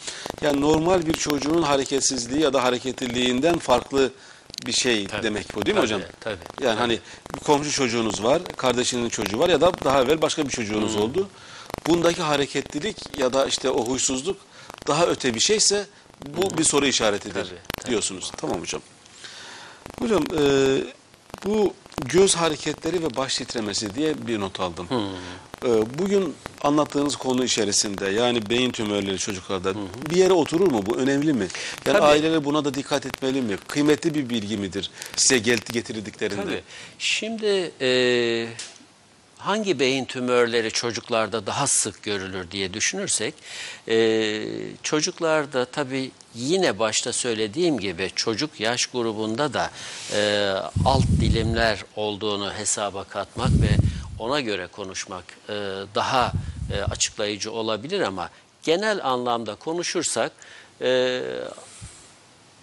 Yani 0.43 0.61
normal 0.61 1.07
bir 1.07 1.13
çocuğun 1.15 1.63
hareketsizliği 1.63 2.43
ya 2.43 2.53
da 2.53 2.65
hareketliliğinden 2.65 3.59
farklı 3.59 4.13
bir 4.67 4.73
şey 4.73 5.07
Tabii, 5.07 5.23
demek 5.23 5.55
bu 5.57 5.67
değil 5.67 5.75
mi 5.77 5.81
tabii, 5.81 5.95
hocam? 5.95 6.01
tabii, 6.21 6.37
Yani 6.61 6.75
tabii. 6.75 6.79
hani 6.79 7.01
bir 7.35 7.41
komşu 7.41 7.73
çocuğunuz 7.73 8.23
var, 8.25 8.43
kardeşinin 8.57 9.09
çocuğu 9.09 9.39
var 9.39 9.49
ya 9.49 9.61
da 9.61 9.73
daha 9.85 10.03
evvel 10.03 10.23
başka 10.23 10.45
bir 10.45 10.51
çocuğunuz 10.51 10.95
Hmm. 10.95 11.03
oldu. 11.03 11.29
Bundaki 11.87 12.23
hareketlilik 12.23 12.97
ya 13.19 13.33
da 13.33 13.47
işte 13.47 13.71
o 13.71 13.87
huysuzluk 13.87 14.37
daha 14.87 15.07
öte 15.07 15.35
bir 15.35 15.41
şeyse 15.41 15.87
bu 16.29 16.59
bir 16.59 16.65
soru 16.65 16.87
işaretidir 16.87 17.45
Tabii, 17.45 17.59
tabii. 17.81 17.91
diyorsunuz. 17.91 18.33
Tamam 18.37 18.61
hocam. 18.61 18.83
Hocam 19.99 20.23
e, 20.39 20.43
bu 21.47 21.75
göz 22.05 22.37
hareketleri 22.37 23.03
ve 23.03 23.17
baş 23.17 23.37
titremesi 23.37 23.95
diye 23.95 24.27
bir 24.27 24.41
not 24.41 24.61
aldım. 24.61 24.89
E, 25.65 25.99
bugün 25.99 26.35
anlattığınız 26.63 27.17
konu 27.17 27.45
içerisinde 27.45 28.07
yani 28.07 28.51
beyin 28.51 28.71
tümörleri 28.71 29.19
çocuklarda 29.19 29.75
bir 30.11 30.17
yere 30.17 30.33
oturur 30.33 30.71
mu? 30.71 30.83
Bu 30.87 30.97
önemli 30.97 31.33
mi? 31.33 31.47
Yani 31.87 31.99
Tabii. 31.99 32.07
aileler 32.07 32.45
buna 32.45 32.65
da 32.65 32.75
dikkat 32.75 33.07
etmeli 33.07 33.43
mi? 33.43 33.57
Kıymetli 33.69 34.15
bir 34.15 34.31
bilgi 34.31 34.57
midir 34.57 34.91
size 35.17 35.39
getirdiklerinde? 35.39 36.43
Tabii. 36.43 36.63
Şimdi 36.99 37.73
e, 37.81 37.89
hangi 39.39 39.79
beyin 39.79 40.05
tümörleri 40.05 40.71
çocuklarda 40.71 41.47
daha 41.47 41.67
sık 41.67 42.03
görülür 42.03 42.51
diye 42.51 42.75
düşünürsek, 42.75 43.35
e, 43.89 44.43
çocuklarda 44.83 45.65
tabii 45.65 46.11
yine 46.35 46.79
başta 46.79 47.13
söylediğim 47.13 47.79
gibi 47.79 48.11
çocuk 48.17 48.61
yaş 48.61 48.87
grubunda 48.87 49.53
da 49.53 49.71
e, 50.13 50.51
alt 50.85 51.07
dilimler 51.21 51.85
olduğunu 51.97 52.55
hesaba 52.55 53.05
katmak 53.05 53.51
ve 53.51 53.77
ona 54.19 54.41
göre 54.41 54.67
konuşmak 54.67 55.25
e, 55.49 55.53
daha 55.95 56.33
e, 56.73 56.83
açıklayıcı 56.83 57.53
olabilir 57.53 58.01
ama 58.01 58.31
genel 58.63 59.05
anlamda 59.05 59.55
konuşursak 59.55 60.33
e, 60.81 61.23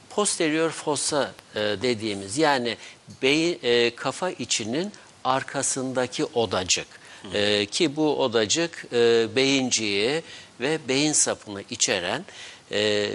posterior 0.10 0.70
fossa 0.70 1.32
e, 1.56 1.60
dediğimiz 1.60 2.38
yani 2.38 2.78
beyin, 3.22 3.60
e, 3.64 3.96
kafa 3.96 4.30
içinin 4.30 4.92
arkasındaki 5.24 6.26
odacık. 6.26 6.88
E, 7.34 7.66
ki 7.66 7.96
bu 7.96 8.24
odacık 8.24 8.86
e, 8.94 9.28
beyinciği 9.36 10.24
ve 10.60 10.80
beyin 10.88 11.14
sapını 11.14 11.64
içeren 11.70 12.26
e, 12.72 13.10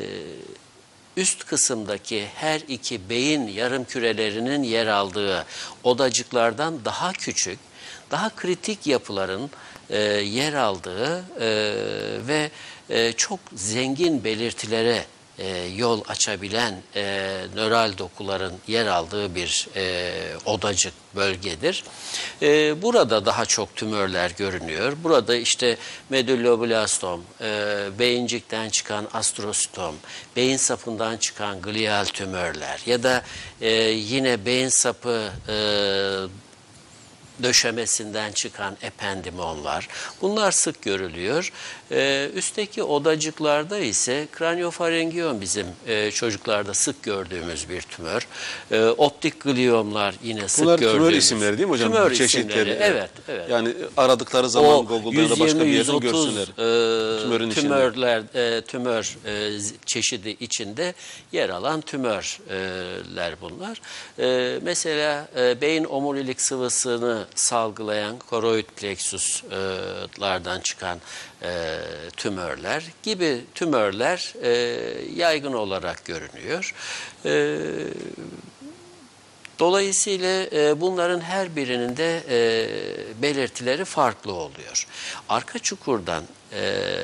üst 1.17 1.45
kısımdaki 1.45 2.27
her 2.35 2.61
iki 2.69 3.09
beyin 3.11 3.49
yarım 3.49 3.85
kürelerinin 3.85 4.63
yer 4.63 4.87
aldığı 4.87 5.47
odacıklardan 5.85 6.85
daha 6.85 7.13
küçük, 7.13 7.59
daha 8.11 8.37
kritik 8.37 8.87
yapıların 8.87 9.51
e, 9.91 9.99
yer 10.09 10.53
aldığı 10.53 11.25
e, 11.41 11.49
ve 12.29 12.51
e, 12.91 13.13
çok 13.13 13.41
zengin 13.55 14.25
belirtilere 14.25 15.05
e, 15.39 15.67
yol 15.77 16.03
açabilen 16.09 16.75
e, 16.97 17.35
nöral 17.55 17.99
dokuların 17.99 18.53
yer 18.67 18.87
aldığı 18.87 19.35
bir 19.35 19.69
e, 19.77 20.13
odacık 20.47 20.95
bölgedir. 21.17 21.85
E, 22.43 22.83
burada 22.83 23.27
daha 23.27 23.47
çok 23.47 23.77
tümörler 23.77 24.31
görünüyor. 24.31 24.93
Burada 25.05 25.37
işte 25.37 25.77
medulloblastom, 26.11 27.25
e, 27.41 27.87
beyincikten 27.99 28.69
çıkan 28.69 29.09
astrositom, 29.15 29.95
beyin 30.37 30.57
sapından 30.57 31.17
çıkan 31.17 31.63
glial 31.63 32.05
tümörler 32.05 32.81
ya 32.87 33.03
da 33.03 33.23
e, 33.61 33.73
yine 33.91 34.47
beyin 34.47 34.69
sapı 34.69 35.31
e, 35.49 35.55
döşemesinden 37.43 38.33
çıkan 38.33 38.77
ependimonlar. 38.83 39.89
Bunlar 40.23 40.53
sık 40.53 40.83
görülüyor. 40.83 41.53
E, 41.91 42.31
üstteki 42.35 42.83
odacıklarda 42.83 43.79
ise 43.79 44.29
kraniofarengiyon 44.33 45.41
bizim 45.41 45.67
e, 45.87 46.11
çocuklarda 46.11 46.75
sık 46.75 47.03
gördüğümüz 47.03 47.69
bir 47.69 47.81
tümör. 47.83 48.27
E, 48.71 48.85
optik 48.85 49.41
gliyomlar 49.41 50.15
yine 50.25 50.49
sık 50.49 50.65
Bunlar 50.65 50.79
gördüğümüz. 50.79 51.07
tümör 51.07 51.13
isimleri 51.19 51.59
değil 51.59 51.69
mi 51.69 51.73
hocam? 51.73 51.93
Tümör 51.93 52.15
Çeşitleri. 52.15 52.77
Evet, 52.81 53.11
evet. 53.29 53.51
Yani 53.51 53.75
aradıkları 53.97 54.49
zaman 54.51 54.71
o 54.73 54.87
Google'da 54.87 55.31
da 55.37 55.41
başka 55.41 55.61
bir 55.61 55.67
yerden 55.67 55.93
120-130 55.93 56.01
görsünler. 56.01 56.43
e, 57.19 57.23
Tümörün 57.23 57.51
içinde. 57.51 57.63
tümörler, 57.63 58.23
e, 58.35 58.61
tümör 58.61 59.17
e, 59.27 59.59
çeşidi 59.87 60.37
içinde 60.41 60.95
yer 61.33 61.49
alan 61.49 61.81
tümörler 61.81 63.35
bunlar. 63.41 63.81
E, 64.19 64.59
mesela 64.63 65.29
e, 65.37 65.61
beyin 65.61 65.85
omurilik 65.85 66.41
sıvısını 66.41 67.25
salgılayan 67.35 68.19
koroid 68.19 68.65
plexuslardan 68.65 70.61
çıkan 70.61 71.01
e, 71.43 71.79
tümörler 72.17 72.85
gibi 73.03 73.41
tümörler 73.55 74.35
e, 74.43 74.51
yaygın 75.17 75.53
olarak 75.53 76.05
görünüyor. 76.05 76.75
E, 77.25 77.59
Dolayısıyla 79.59 80.47
bunların 80.81 81.21
her 81.21 81.57
birinin 81.57 81.97
de 81.97 82.23
belirtileri 83.23 83.85
farklı 83.85 84.33
oluyor. 84.33 84.87
Arka 85.29 85.59
çukurdan 85.59 86.25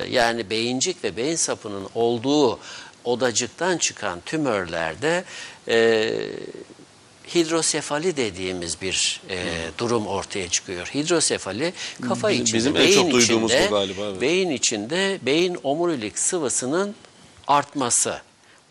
yani 0.09 0.49
beyincik 0.49 1.03
ve 1.03 1.17
beyin 1.17 1.35
sapının 1.35 1.87
olduğu 1.95 2.59
odacıktan 3.05 3.77
çıkan 3.77 4.19
tümörlerde 4.25 5.23
e, 5.67 6.11
hidrosefali 7.35 8.17
dediğimiz 8.17 8.81
bir 8.81 9.21
e, 9.29 9.37
durum 9.77 10.07
ortaya 10.07 10.49
çıkıyor. 10.49 10.87
Hidrosefali 10.87 11.73
kafa 12.01 12.29
Bizim- 12.29 12.43
içinde, 12.43 12.57
bizim 12.57 12.75
en 12.75 12.83
beyin 12.83 12.93
çok 13.01 13.11
duyduğumuz 13.11 13.51
bu 13.51 13.55
içinde, 13.55 13.67
galiba, 13.69 14.01
evet. 14.05 14.21
beyin 14.21 14.49
içinde 14.49 15.19
beyin 15.21 15.57
omurilik 15.63 16.19
sıvısının 16.19 16.95
artması. 17.47 18.21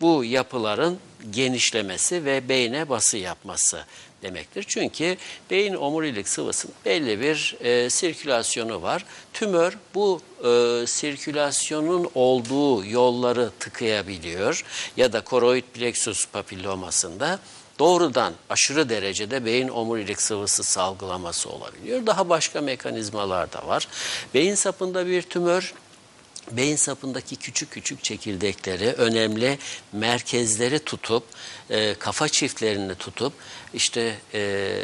Bu 0.01 0.23
yapıların 0.25 0.99
genişlemesi 1.31 2.25
ve 2.25 2.49
beyne 2.49 2.89
bası 2.89 3.17
yapması 3.17 3.85
demektir. 4.21 4.65
Çünkü 4.67 5.17
beyin 5.51 5.73
omurilik 5.73 6.27
sıvısının 6.27 6.73
belli 6.85 7.21
bir 7.21 7.55
e, 7.61 7.89
sirkülasyonu 7.89 8.81
var. 8.81 9.05
Tümör 9.33 9.77
bu 9.95 10.21
e, 10.43 10.87
sirkülasyonun 10.87 12.09
olduğu 12.15 12.85
yolları 12.85 13.51
tıkayabiliyor 13.59 14.65
ya 14.97 15.13
da 15.13 15.21
koroid 15.21 15.63
plexus 15.73 16.25
papillomasında 16.27 17.39
doğrudan 17.79 18.33
aşırı 18.49 18.89
derecede 18.89 19.45
beyin 19.45 19.67
omurilik 19.67 20.21
sıvısı 20.21 20.63
salgılaması 20.63 21.49
olabiliyor. 21.49 22.05
Daha 22.05 22.29
başka 22.29 22.61
mekanizmalar 22.61 23.53
da 23.53 23.67
var. 23.67 23.87
Beyin 24.33 24.55
sapında 24.55 25.07
bir 25.07 25.21
tümör 25.21 25.73
beyin 26.51 26.75
sapındaki 26.75 27.35
küçük 27.35 27.71
küçük 27.71 28.03
çekirdekleri, 28.03 28.91
önemli 28.91 29.57
merkezleri 29.91 30.79
tutup, 30.79 31.23
e, 31.69 31.93
kafa 31.93 32.27
çiftlerini 32.27 32.95
tutup, 32.95 33.33
işte 33.73 34.15
e, 34.33 34.79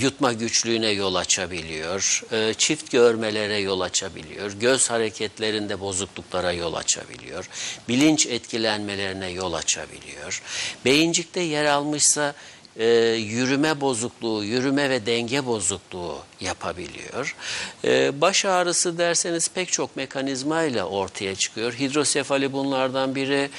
yutma 0.00 0.32
güçlüğüne 0.32 0.90
yol 0.90 1.14
açabiliyor, 1.14 2.22
e, 2.32 2.54
çift 2.54 2.92
görmelere 2.92 3.58
yol 3.58 3.80
açabiliyor, 3.80 4.52
göz 4.52 4.90
hareketlerinde 4.90 5.80
bozukluklara 5.80 6.52
yol 6.52 6.74
açabiliyor, 6.74 7.48
bilinç 7.88 8.26
etkilenmelerine 8.26 9.30
yol 9.30 9.52
açabiliyor. 9.52 10.42
Beyincikte 10.84 11.40
yer 11.40 11.64
almışsa 11.64 12.34
e, 12.78 12.86
yürüme 13.14 13.80
bozukluğu, 13.80 14.44
yürüme 14.44 14.90
ve 14.90 15.06
denge 15.06 15.46
bozukluğu 15.46 16.18
yapabiliyor. 16.40 17.36
E, 17.84 18.20
baş 18.20 18.44
ağrısı 18.44 18.98
derseniz 18.98 19.48
pek 19.48 19.72
çok 19.72 19.96
mekanizmayla 19.96 20.84
ortaya 20.84 21.34
çıkıyor. 21.34 21.72
Hidrosefali 21.72 22.52
bunlardan 22.52 23.14
biri, 23.14 23.50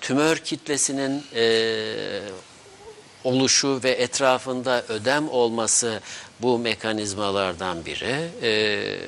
tümör 0.00 0.36
kitlesinin 0.36 1.22
oluşu 3.28 3.80
ve 3.84 3.90
etrafında 3.90 4.82
ödem 4.88 5.28
olması 5.28 6.00
bu 6.42 6.58
mekanizmalardan 6.58 7.84
biri. 7.84 8.28
Ee, 8.42 8.98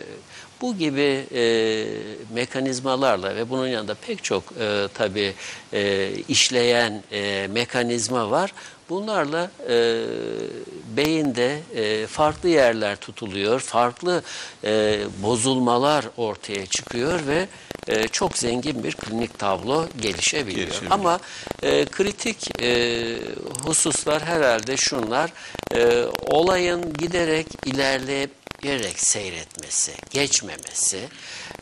bu 0.60 0.76
gibi 0.76 1.26
e, 1.34 1.86
mekanizmalarla 2.34 3.36
ve 3.36 3.50
bunun 3.50 3.66
yanında 3.66 3.94
pek 3.94 4.24
çok 4.24 4.44
e, 4.60 4.88
tabii 4.94 5.34
e, 5.72 6.10
işleyen 6.28 7.02
e, 7.12 7.48
mekanizma 7.52 8.30
var. 8.30 8.52
Bunlarla 8.90 9.50
e, 9.68 10.04
beyinde 10.96 11.58
e, 11.74 12.06
farklı 12.06 12.48
yerler 12.48 12.96
tutuluyor, 12.96 13.60
farklı 13.60 14.22
e, 14.64 14.98
bozulmalar 15.22 16.04
ortaya 16.16 16.66
çıkıyor 16.66 17.26
ve 17.26 17.48
e, 17.88 18.08
çok 18.08 18.38
zengin 18.38 18.84
bir 18.84 18.92
klinik 18.92 19.38
tablo 19.38 19.86
gelişebiliyor. 20.00 20.66
Gelişebiliyor. 20.66 20.92
Ama 20.92 21.20
e, 21.62 21.84
kritik 21.84 22.62
e, 22.62 23.18
hususlar 23.64 24.22
herhalde 24.22 24.76
şunlar. 24.76 25.32
E, 25.74 26.04
olayın 26.26 26.92
giderek 26.92 27.46
ilerleyerek 27.66 29.00
seyretmesi, 29.00 29.92
geçmemesi, 30.10 31.08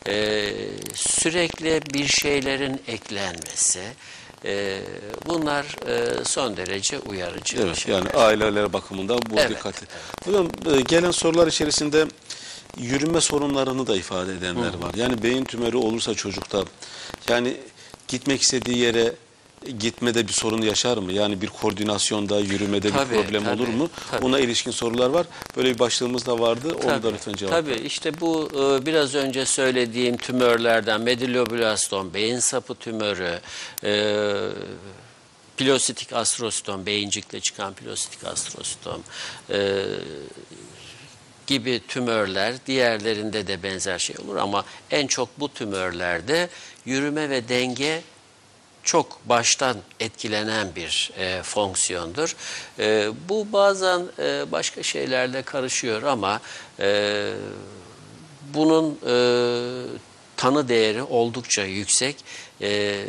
e, 0.07 0.51
sürekli 0.95 1.81
bir 1.93 2.07
şeylerin 2.07 2.81
eklenmesi, 2.87 3.81
e, 4.45 4.79
bunlar 5.25 5.65
e, 5.87 6.25
son 6.25 6.57
derece 6.57 6.99
uyarıcı. 6.99 7.57
Evet 7.61 7.77
şey. 7.77 7.93
yani 7.93 8.09
aileler 8.09 8.73
bakımından 8.73 9.19
bu 9.29 9.39
Evet, 9.39 9.49
dikkatli. 9.49 9.87
Hocam 10.25 10.47
e, 10.73 10.81
gelen 10.81 11.11
sorular 11.11 11.47
içerisinde 11.47 12.05
yürüme 12.77 13.21
sorunlarını 13.21 13.87
da 13.87 13.95
ifade 13.95 14.33
edenler 14.33 14.73
var. 14.73 14.93
Yani 14.95 15.23
beyin 15.23 15.45
tümörü 15.45 15.77
olursa 15.77 16.13
çocukta 16.13 16.63
yani 17.29 17.57
gitmek 18.07 18.41
istediği 18.41 18.77
yere 18.77 19.13
gitmede 19.79 20.27
bir 20.27 20.33
sorun 20.33 20.61
yaşar 20.61 20.97
mı? 20.97 21.11
Yani 21.11 21.41
bir 21.41 21.47
koordinasyonda, 21.47 22.39
yürümede 22.39 22.89
Tabii, 22.89 23.17
bir 23.17 23.23
problem 23.23 23.43
tabii, 23.43 23.61
olur 23.61 23.67
mu? 23.67 23.89
tabii. 24.11 24.25
Ona 24.25 24.39
ilişkin 24.39 24.71
sorular 24.71 25.09
var. 25.09 25.27
Böyle 25.57 25.73
bir 25.73 25.79
başlığımız 25.79 26.25
da 26.25 26.39
vardı. 26.39 26.75
Onu 26.83 27.03
da 27.03 27.11
lütfen 27.11 27.33
cevap 27.33 27.53
Tabii 27.53 27.75
işte 27.85 28.19
bu 28.19 28.49
e, 28.53 28.85
biraz 28.85 29.15
önce 29.15 29.45
söylediğim 29.45 30.17
tümörlerden 30.17 31.01
medilloblastom, 31.01 32.13
beyin 32.13 32.39
sapı 32.39 32.75
tümörü, 32.75 33.39
e, 33.83 34.23
pilositik 35.57 36.13
astrositom, 36.13 36.85
beyincikte 36.85 37.39
çıkan 37.39 37.73
pilositik 37.73 38.23
astrositom 38.23 39.01
e, 39.49 39.85
gibi 41.49 41.81
tümörler, 41.87 42.55
diğerlerinde 42.67 43.47
de 43.47 43.63
benzer 43.63 43.99
şey 43.99 44.15
olur 44.25 44.35
ama 44.35 44.65
en 44.91 45.07
çok 45.07 45.39
bu 45.39 45.53
tümörlerde 45.53 46.49
yürüme 46.85 47.29
ve 47.29 47.49
denge 47.49 48.01
çok 48.83 49.29
baştan 49.29 49.77
etkilenen 49.99 50.75
bir 50.75 51.11
e, 51.17 51.43
fonksiyondur. 51.43 52.35
E, 52.79 53.09
bu 53.29 53.53
bazen 53.53 54.01
e, 54.19 54.51
başka 54.51 54.83
şeylerle 54.83 55.41
karışıyor 55.41 56.03
ama 56.03 56.41
e, 56.79 57.31
bunun 58.53 58.99
e, 59.07 59.15
tanı 60.37 60.69
değeri 60.69 61.03
oldukça 61.03 61.63
yüksek. 61.63 62.15
E, 62.61 63.05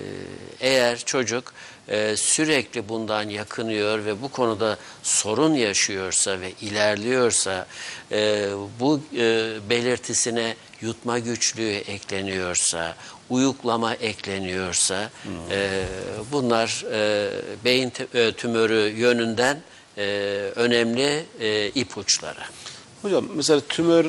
eğer 0.60 0.98
çocuk 0.98 1.52
e, 1.90 2.16
sürekli 2.16 2.88
bundan 2.88 3.28
yakınıyor 3.28 4.04
ve 4.04 4.22
bu 4.22 4.28
konuda 4.28 4.78
sorun 5.02 5.54
yaşıyorsa 5.54 6.40
ve 6.40 6.52
ilerliyorsa, 6.60 7.66
e, 8.12 8.48
bu 8.80 9.00
e, 9.16 9.52
belirtisine 9.70 10.56
yutma 10.80 11.18
güçlüğü 11.18 11.72
ekleniyorsa, 11.72 12.96
uyuklama 13.30 13.94
ekleniyorsa, 13.94 15.10
e, 15.50 15.84
bunlar 16.32 16.84
beyin 17.64 17.90
tü- 17.90 18.32
tümörü 18.32 18.92
yönünden 18.96 19.60
önemli 20.56 21.24
ipuçları. 21.74 22.40
Hocam 23.02 23.26
mesela 23.34 23.60
tümör 23.68 24.06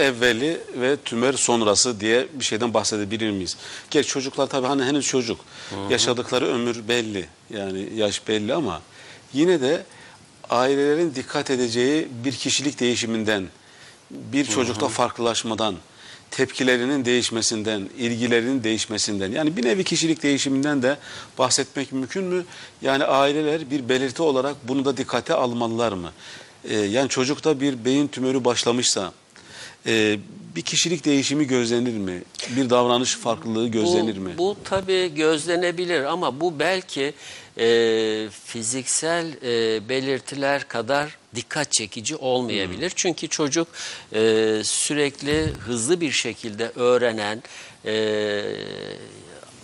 evveli 0.00 0.60
ve 0.76 0.96
tümör 0.96 1.32
sonrası 1.32 2.00
diye 2.00 2.26
bir 2.32 2.44
şeyden 2.44 2.74
bahsedebilir 2.74 3.30
miyiz? 3.30 3.56
Geç 3.90 4.06
çocuklar 4.06 4.46
tabii 4.46 4.66
hani 4.66 4.84
henüz 4.84 5.06
çocuk. 5.06 5.40
Yaşadıkları 5.90 6.46
ömür 6.46 6.88
belli. 6.88 7.26
Yani 7.50 7.88
yaş 7.94 8.28
belli 8.28 8.54
ama 8.54 8.82
yine 9.32 9.60
de 9.60 9.84
ailelerin 10.50 11.14
dikkat 11.14 11.50
edeceği 11.50 12.08
bir 12.24 12.32
kişilik 12.32 12.80
değişiminden, 12.80 13.46
bir 14.10 14.44
çocukta 14.44 14.88
farklılaşmadan, 14.88 15.76
tepkilerinin 16.30 17.04
değişmesinden, 17.04 17.88
ilgilerinin 17.98 18.64
değişmesinden 18.64 19.32
yani 19.32 19.56
bir 19.56 19.64
nevi 19.64 19.84
kişilik 19.84 20.22
değişiminden 20.22 20.82
de 20.82 20.96
bahsetmek 21.38 21.92
mümkün 21.92 22.24
mü? 22.24 22.44
Yani 22.82 23.04
aileler 23.04 23.70
bir 23.70 23.88
belirti 23.88 24.22
olarak 24.22 24.56
bunu 24.68 24.84
da 24.84 24.96
dikkate 24.96 25.34
almalılar 25.34 25.92
mı? 25.92 26.12
Ee, 26.68 26.76
yani 26.76 27.08
çocukta 27.08 27.60
bir 27.60 27.84
beyin 27.84 28.08
tümörü 28.08 28.44
başlamışsa 28.44 29.12
e, 29.86 30.18
bir 30.56 30.62
kişilik 30.62 31.04
değişimi 31.04 31.46
gözlenir 31.46 31.98
mi? 31.98 32.22
Bir 32.56 32.70
davranış 32.70 33.16
farklılığı 33.16 33.68
gözlenir 33.68 34.16
bu, 34.16 34.20
mi? 34.20 34.38
Bu 34.38 34.56
tabii 34.64 35.14
gözlenebilir 35.14 36.04
ama 36.04 36.40
bu 36.40 36.58
belki 36.58 37.14
e, 37.58 38.28
fiziksel 38.44 39.26
e, 39.42 39.88
belirtiler 39.88 40.68
kadar 40.68 41.16
dikkat 41.34 41.72
çekici 41.72 42.16
olmayabilir. 42.16 42.92
Çünkü 42.96 43.28
çocuk 43.28 43.68
e, 44.12 44.18
sürekli 44.64 45.46
hızlı 45.46 46.00
bir 46.00 46.12
şekilde 46.12 46.72
öğrenen, 46.76 47.42
e, 47.84 48.42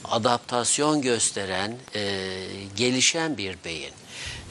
adaptasyon 0.04 1.02
gösteren, 1.02 1.76
e, 1.94 2.22
gelişen 2.76 3.38
bir 3.38 3.56
beyin. 3.64 3.92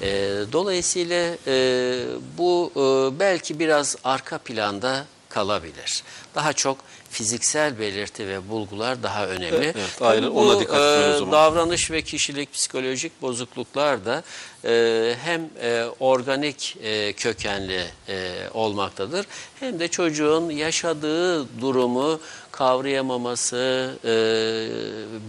E, 0.01 0.09
dolayısıyla 0.51 1.37
e, 1.47 1.97
bu 2.37 2.71
e, 2.75 3.19
belki 3.19 3.59
biraz 3.59 3.95
arka 4.03 4.37
planda 4.37 5.05
kalabilir. 5.35 6.03
Daha 6.35 6.53
çok 6.53 6.77
fiziksel 7.09 7.79
belirti 7.79 8.27
ve 8.27 8.49
bulgular 8.49 9.03
daha 9.03 9.27
önemli. 9.27 9.55
Evet, 9.55 9.75
evet, 9.79 10.01
aynen. 10.01 10.31
bu, 10.31 10.39
Ona 10.39 10.59
dikkat 10.59 10.75
etmeli 10.75 11.23
o 11.23 11.27
e, 11.27 11.31
davranış 11.31 11.91
ve 11.91 12.01
kişilik 12.01 12.53
psikolojik 12.53 13.21
bozukluklar 13.21 14.05
da 14.05 14.23
e, 14.65 15.15
hem 15.23 15.49
e, 15.61 15.85
organik 15.99 16.77
e, 16.83 17.13
kökenli 17.13 17.83
e, 18.07 18.31
olmaktadır 18.53 19.25
hem 19.59 19.79
de 19.79 19.87
çocuğun 19.87 20.49
yaşadığı 20.49 21.61
durumu 21.61 22.19
kavrayamaması, 22.51 23.93
e, 24.05 24.11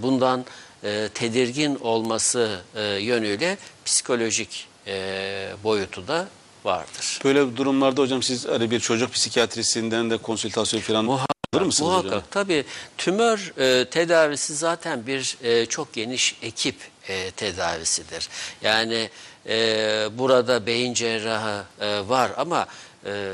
bundan 0.02 0.44
e, 0.84 1.08
tedirgin 1.14 1.76
olması 1.76 2.60
e, 2.76 2.82
yönüyle 2.82 3.58
psikolojik 3.84 4.68
e, 4.86 5.48
boyutu 5.64 6.08
da 6.08 6.28
vardır. 6.66 7.20
Böyle 7.24 7.56
durumlarda 7.56 8.00
hocam 8.02 8.22
siz 8.22 8.48
hani 8.48 8.70
bir 8.70 8.80
çocuk 8.80 9.12
psikiyatrisinden 9.12 10.10
de 10.10 10.16
konsültasyon 10.16 10.80
falan 10.80 11.06
alır 11.06 11.66
mısınız 11.66 11.90
Muhakkak 11.90 12.10
hocam? 12.10 12.22
tabii 12.30 12.64
tümör 12.98 13.52
e, 13.58 13.84
tedavisi 13.84 14.54
zaten 14.54 15.06
bir 15.06 15.36
e, 15.42 15.66
çok 15.66 15.92
geniş 15.92 16.36
ekip 16.42 16.76
e, 17.08 17.30
tedavisidir. 17.30 18.28
Yani 18.62 19.10
e, 19.48 20.08
burada 20.12 20.66
beyin 20.66 20.94
cerrahı 20.94 21.64
e, 21.80 22.08
var 22.08 22.30
ama 22.36 22.66
e, 23.06 23.32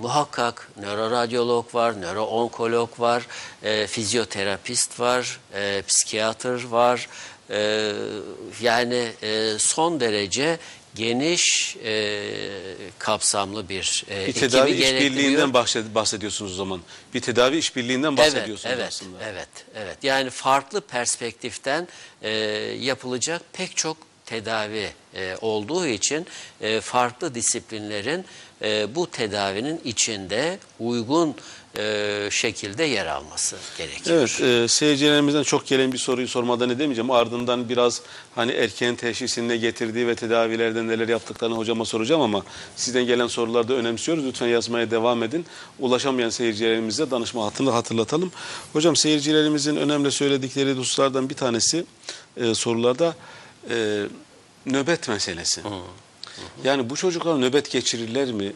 muhakkak 0.00 0.68
nöroradyolog 0.80 1.74
var, 1.74 2.00
nöroonkolog 2.00 3.00
var, 3.00 3.26
e, 3.62 3.86
fizyoterapist 3.86 5.00
var, 5.00 5.40
e, 5.54 5.82
psikiyatr 5.88 6.64
var. 6.64 7.08
E, 7.50 7.92
yani 8.60 9.12
e, 9.22 9.58
son 9.58 10.00
derece 10.00 10.58
geniş 10.98 11.76
e, 11.84 12.22
kapsamlı 12.98 13.68
bir, 13.68 14.04
e, 14.10 14.26
Bir 14.26 14.32
tedavi 14.32 14.70
işbirliğinden 14.70 15.48
bahsed- 15.50 15.94
bahsediyorsunuz 15.94 16.52
o 16.52 16.54
zaman. 16.54 16.80
Bir 17.14 17.20
tedavi 17.20 17.56
işbirliğinden 17.56 18.16
bahsediyorsunuz 18.16 18.66
evet, 18.66 18.78
evet, 18.78 18.88
aslında. 18.88 19.18
Evet, 19.24 19.48
evet. 19.74 19.96
Yani 20.02 20.30
farklı 20.30 20.80
perspektiften 20.80 21.88
e, 22.22 22.30
yapılacak 22.80 23.42
pek 23.52 23.76
çok 23.76 23.96
tedavi 24.26 24.88
e, 25.14 25.36
olduğu 25.40 25.86
için 25.86 26.26
e, 26.60 26.80
farklı 26.80 27.34
disiplinlerin 27.34 28.24
e, 28.62 28.94
bu 28.94 29.10
tedavinin 29.10 29.80
içinde 29.84 30.58
uygun 30.80 31.34
e, 31.78 32.28
şekilde 32.30 32.84
yer 32.84 33.06
alması 33.06 33.56
gerekiyor. 33.78 34.18
Evet, 34.18 34.40
e, 34.64 34.68
seyircilerimizden 34.68 35.42
çok 35.42 35.66
gelen 35.66 35.92
bir 35.92 35.98
soruyu 35.98 36.28
sormadan 36.28 36.70
edemeyeceğim. 36.70 37.10
Ardından 37.10 37.68
biraz 37.68 38.02
hani 38.34 38.52
erken 38.52 38.96
teşhisin 38.96 39.48
ne 39.48 39.56
getirdiği 39.56 40.06
ve 40.06 40.14
tedavilerde 40.14 40.86
neler 40.86 41.08
yaptıklarını 41.08 41.56
hocama 41.56 41.84
soracağım 41.84 42.20
ama 42.20 42.42
sizden 42.76 43.06
gelen 43.06 43.26
soruları 43.26 43.68
da 43.68 43.74
önemsiyoruz. 43.74 44.24
Lütfen 44.24 44.46
yazmaya 44.46 44.90
devam 44.90 45.22
edin. 45.22 45.46
Ulaşamayan 45.78 46.30
seyircilerimize 46.30 47.10
danışma 47.10 47.46
hattını 47.46 47.70
hatırlatalım. 47.70 48.32
Hocam 48.72 48.96
seyircilerimizin 48.96 49.76
önemli 49.76 50.10
söyledikleri 50.10 50.72
hususlardan 50.72 51.30
bir 51.30 51.34
tanesi 51.34 51.84
e, 52.36 52.54
sorularda 52.54 53.16
e, 53.70 54.04
nöbet 54.66 55.08
meselesi. 55.08 55.60
Yani 56.64 56.90
bu 56.90 56.96
çocuklar 56.96 57.40
nöbet 57.40 57.70
geçirirler 57.70 58.32
mi? 58.32 58.52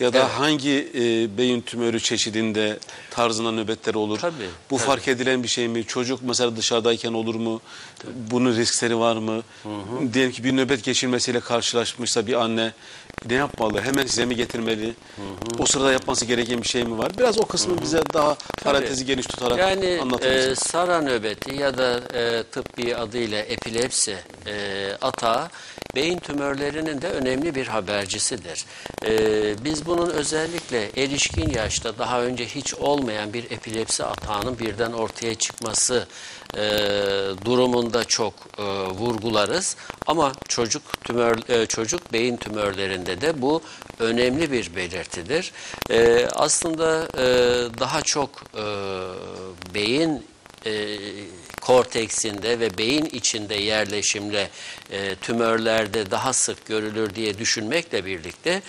Ya 0.00 0.12
da 0.12 0.18
Evet. 0.18 0.30
hangi 0.30 0.88
e, 0.94 1.38
beyin 1.38 1.60
tümörü 1.60 2.00
çeşidinde 2.00 2.78
tarzına 3.10 3.52
nöbetler 3.52 3.94
olur? 3.94 4.18
Tabii, 4.18 4.34
Bu 4.70 4.76
tabii. 4.76 4.86
fark 4.86 5.08
edilen 5.08 5.42
bir 5.42 5.48
şey 5.48 5.68
mi? 5.68 5.84
Çocuk 5.84 6.20
mesela 6.22 6.56
dışarıdayken 6.56 7.12
olur 7.12 7.34
mu? 7.34 7.60
Bunun 8.30 8.56
riskleri 8.56 8.98
var 8.98 9.16
mı? 9.16 9.42
Diyelim 10.14 10.32
ki 10.32 10.44
bir 10.44 10.56
nöbet 10.56 10.84
geçirmesiyle 10.84 11.40
karşılaşmışsa 11.40 12.26
bir 12.26 12.34
anne 12.34 12.72
ne 13.26 13.34
yapmalı? 13.34 13.80
Hemen 13.80 14.06
size 14.06 14.24
mi 14.24 14.36
getirmeli? 14.36 14.94
O 15.58 15.66
sırada 15.66 15.92
yapması 15.92 16.24
gereken 16.24 16.62
bir 16.62 16.68
şey 16.68 16.84
mi 16.84 16.98
var? 16.98 17.18
Biraz 17.18 17.38
o 17.38 17.46
kısmı 17.46 17.82
bize 17.82 18.02
daha 18.14 18.36
parantezi 18.64 19.06
geniş 19.06 19.26
tutarak 19.26 19.58
Yani 19.58 19.98
anlatır 20.02 20.30
e? 20.30 20.54
SARA 20.54 21.02
nöbeti 21.02 21.54
ya 21.54 21.78
da 21.78 22.00
e, 22.14 22.42
tıbbi 22.42 22.96
adıyla 22.96 23.38
epilepsi 23.38 24.16
e, 24.46 24.92
atağı 25.00 25.48
beyin 25.96 26.18
tümörlerinin 26.18 27.02
de 27.02 27.08
önemli 27.08 27.54
bir 27.54 27.66
habercisidir. 27.66 28.64
E, 29.06 29.64
biz 29.64 29.86
bunun 29.86 30.10
özellikle 30.10 30.90
erişkin 30.96 31.50
yaşta 31.50 31.98
daha 31.98 32.22
önce 32.22 32.46
hiç 32.46 32.74
olmayan 32.74 33.32
bir 33.32 33.50
epilepsi 33.50 34.04
atağının 34.04 34.58
birden 34.58 34.92
ortaya 34.92 35.34
çıkması 35.34 36.06
e, 36.56 36.60
durumunda 37.44 38.04
çok 38.04 38.34
e, 38.58 38.62
vurgularız. 38.90 39.76
Ama 40.06 40.32
çocuk 40.48 40.82
tümör 41.04 41.50
e, 41.50 41.66
çocuk 41.66 42.12
beyin 42.12 42.36
tümörlerinde 42.36 43.07
de 43.20 43.42
bu 43.42 43.62
önemli 43.98 44.52
bir 44.52 44.76
belirtidir. 44.76 45.52
E, 45.90 46.26
aslında 46.34 47.08
e, 47.14 47.26
daha 47.78 48.02
çok 48.02 48.30
e, 48.54 48.64
beyin 49.74 50.26
e, 50.66 50.96
korteksinde 51.60 52.60
ve 52.60 52.78
beyin 52.78 53.04
içinde 53.04 53.54
yerleşimle 53.54 54.50
e, 54.90 55.14
tümörlerde 55.14 56.10
daha 56.10 56.32
sık 56.32 56.66
görülür 56.66 57.14
diye 57.14 57.38
düşünmekle 57.38 58.04
birlikte 58.04 58.62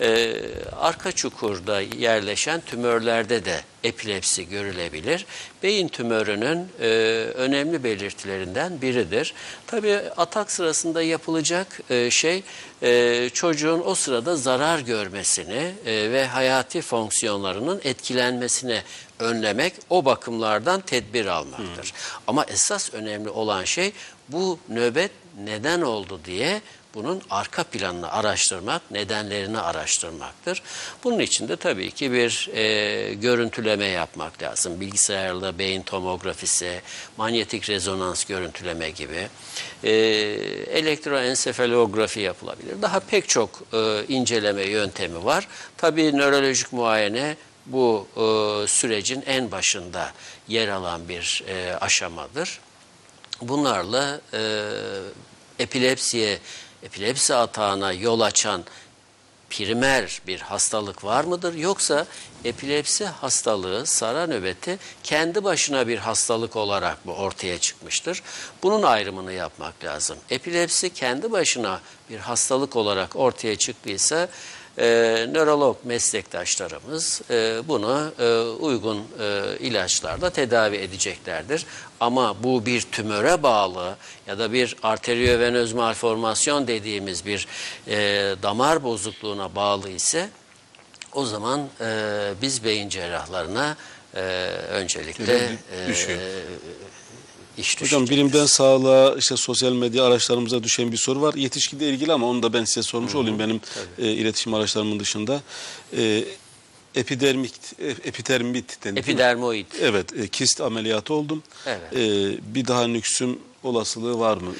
e, 0.00 0.34
arka 0.80 1.12
çukurda 1.12 1.80
yerleşen 1.80 2.60
tümörlerde 2.60 3.44
de 3.44 3.60
epilepsi 3.84 4.48
görülebilir. 4.48 5.26
Beyin 5.62 5.88
tümörünün 5.88 6.68
e, 6.80 6.86
önemli 7.34 7.84
belirtilerinden 7.84 8.82
biridir. 8.82 9.34
Tabii 9.66 10.00
atak 10.16 10.50
sırasında 10.50 11.02
yapılacak 11.02 11.80
e, 11.90 12.10
şey 12.10 12.42
e, 12.82 13.30
çocuğun 13.34 13.82
o 13.84 13.94
sırada 13.94 14.36
zarar 14.36 14.78
görmesini 14.78 15.72
e, 15.86 16.10
ve 16.12 16.26
hayati 16.26 16.82
fonksiyonlarının 16.82 17.80
etkilenmesini 17.84 18.82
önlemek 19.18 19.74
o 19.90 20.04
bakımlardan 20.04 20.80
tedbir 20.80 21.26
almaktır. 21.26 21.92
Ama 22.26 22.44
esas 22.44 22.94
önemli 22.94 23.28
olan 23.28 23.64
şey 23.64 23.92
bu 24.28 24.58
nöbet 24.68 25.10
neden 25.44 25.80
oldu 25.80 26.20
diye 26.24 26.60
bunun 26.94 27.22
arka 27.30 27.64
planını 27.64 28.12
araştırmak, 28.12 28.90
nedenlerini 28.90 29.58
araştırmaktır. 29.58 30.62
Bunun 31.04 31.18
için 31.18 31.48
de 31.48 31.56
tabii 31.56 31.90
ki 31.90 32.12
bir 32.12 32.50
e, 32.54 33.14
görüntüleme 33.14 33.86
yapmak 33.86 34.42
lazım. 34.42 34.80
Bilgisayarla 34.80 35.58
beyin 35.58 35.82
tomografisi, 35.82 36.80
manyetik 37.16 37.70
rezonans 37.70 38.24
görüntüleme 38.24 38.90
gibi. 38.90 39.28
E, 39.84 39.90
elektroensefalografi 40.70 42.20
yapılabilir. 42.20 42.82
Daha 42.82 43.00
pek 43.00 43.28
çok 43.28 43.62
e, 43.72 44.04
inceleme 44.08 44.62
yöntemi 44.62 45.24
var. 45.24 45.48
Tabii 45.76 46.16
nörolojik 46.16 46.72
muayene 46.72 47.36
bu 47.66 48.06
e, 48.16 48.22
sürecin 48.66 49.22
en 49.26 49.50
başında 49.50 50.12
yer 50.48 50.68
alan 50.68 51.08
bir 51.08 51.44
e, 51.48 51.76
aşamadır. 51.76 52.60
Bunlarla 53.42 54.20
e, 54.34 54.40
epilepsiye, 55.58 56.38
epilepsi 56.84 57.34
atağına 57.34 57.92
yol 57.92 58.20
açan 58.20 58.64
primer 59.50 60.20
bir 60.26 60.40
hastalık 60.40 61.04
var 61.04 61.24
mıdır? 61.24 61.54
Yoksa 61.54 62.06
epilepsi 62.44 63.04
hastalığı, 63.04 63.86
sara 63.86 64.26
nöbeti 64.26 64.78
kendi 65.02 65.44
başına 65.44 65.88
bir 65.88 65.98
hastalık 65.98 66.56
olarak 66.56 67.06
mı 67.06 67.14
ortaya 67.14 67.58
çıkmıştır? 67.58 68.22
Bunun 68.62 68.82
ayrımını 68.82 69.32
yapmak 69.32 69.84
lazım. 69.84 70.18
Epilepsi 70.30 70.90
kendi 70.90 71.32
başına 71.32 71.80
bir 72.10 72.18
hastalık 72.18 72.76
olarak 72.76 73.16
ortaya 73.16 73.56
çıktıysa 73.56 74.28
e, 74.78 74.84
nörolog 75.32 75.76
meslektaşlarımız 75.84 77.22
e, 77.30 77.62
bunu 77.68 78.12
e, 78.18 78.38
uygun 78.40 78.98
e, 79.20 79.42
ilaçlarla 79.60 80.30
tedavi 80.30 80.76
edeceklerdir. 80.76 81.66
Ama 82.00 82.42
bu 82.42 82.66
bir 82.66 82.80
tümöre 82.80 83.42
bağlı 83.42 83.96
ya 84.26 84.38
da 84.38 84.52
bir 84.52 84.76
arteriovenöz 84.82 85.72
malformasyon 85.72 86.66
dediğimiz 86.66 87.26
bir 87.26 87.46
e, 87.88 87.96
damar 88.42 88.82
bozukluğuna 88.82 89.54
bağlı 89.54 89.90
ise 89.90 90.28
o 91.12 91.24
zaman 91.24 91.68
e, 91.80 92.32
biz 92.42 92.64
beyin 92.64 92.88
cerrahlarına 92.88 93.76
e, 94.14 94.20
öncelikle 94.70 95.36
e, 95.88 95.94
iş 97.58 97.74
Hocam 97.80 98.02
düşecektir. 98.02 98.10
bilimden 98.16 98.46
sağlığa 98.46 99.14
işte 99.16 99.36
sosyal 99.36 99.72
medya 99.72 100.04
araçlarımıza 100.04 100.62
düşen 100.62 100.92
bir 100.92 100.96
soru 100.96 101.20
var. 101.22 101.34
Yetişkinle 101.34 101.88
ilgili 101.88 102.12
ama 102.12 102.26
onu 102.26 102.42
da 102.42 102.52
ben 102.52 102.64
size 102.64 102.82
sormuş 102.82 103.14
olayım 103.14 103.38
benim 103.38 103.60
e, 103.98 104.12
iletişim 104.12 104.54
araçlarımın 104.54 105.00
dışında. 105.00 105.42
E, 105.96 106.24
epidermik, 106.94 107.52
e, 107.78 107.88
epitermit 107.88 108.84
denir. 108.84 109.00
Epidermoid. 109.00 109.66
Evet, 109.80 110.12
e, 110.18 110.28
kist 110.28 110.60
ameliyatı 110.60 111.14
oldum. 111.14 111.42
Evet. 111.66 111.92
E, 111.92 112.54
bir 112.54 112.66
daha 112.66 112.86
nüksüm 112.86 113.38
olasılığı 113.62 114.18
var 114.18 114.36
mı? 114.36 114.52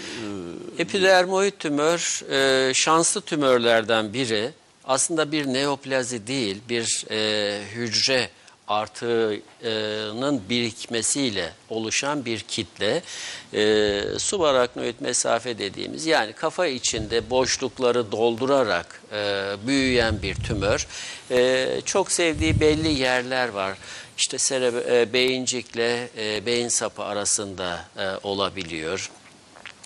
E, 0.79 0.83
Epidermoid 0.83 1.53
tümör 1.59 2.23
e, 2.31 2.75
şanslı 2.75 3.21
tümörlerden 3.21 4.13
biri 4.13 4.51
aslında 4.85 5.33
bir 5.33 5.47
neoplazi 5.47 6.27
değil, 6.27 6.57
bir 6.69 7.05
e, 7.11 7.61
hücre 7.75 8.31
artığının 8.69 10.43
birikmesiyle 10.49 11.53
oluşan 11.69 12.25
bir 12.25 12.41
kitle. 12.41 13.03
E, 13.53 14.03
subaraknoid 14.19 14.95
mesafe 15.01 15.59
dediğimiz 15.59 16.07
yani 16.07 16.33
kafa 16.33 16.67
içinde 16.67 17.31
boşlukları 17.31 18.13
doldurarak 18.13 19.03
e, 19.13 19.53
büyüyen 19.67 20.23
bir 20.23 20.35
tümör. 20.35 20.87
E, 21.31 21.69
çok 21.85 22.13
sevdiği 22.13 22.61
belli 22.61 22.89
yerler 22.89 23.49
var. 23.49 23.79
İşte 24.19 24.39
serebe, 24.39 25.01
e, 25.01 25.13
beyincikle 25.13 26.09
e, 26.19 26.47
beyin 26.47 26.69
sapı 26.69 27.03
arasında 27.03 27.85
olabiliyor 28.23 29.11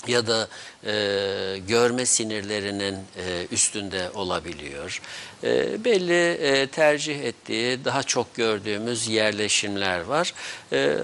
ya 0.08 0.26
da 0.26 0.48
e, 0.86 1.58
görme 1.68 2.06
sinirlerinin 2.06 2.94
e, 2.94 3.46
üstünde 3.50 4.10
olabiliyor. 4.14 5.00
E, 5.44 5.84
belli 5.84 6.30
e, 6.30 6.66
tercih 6.66 7.24
ettiği 7.24 7.84
daha 7.84 8.02
çok 8.02 8.34
gördüğümüz 8.34 9.08
yerleşimler 9.08 10.00
var. 10.00 10.34
E, 10.72 10.96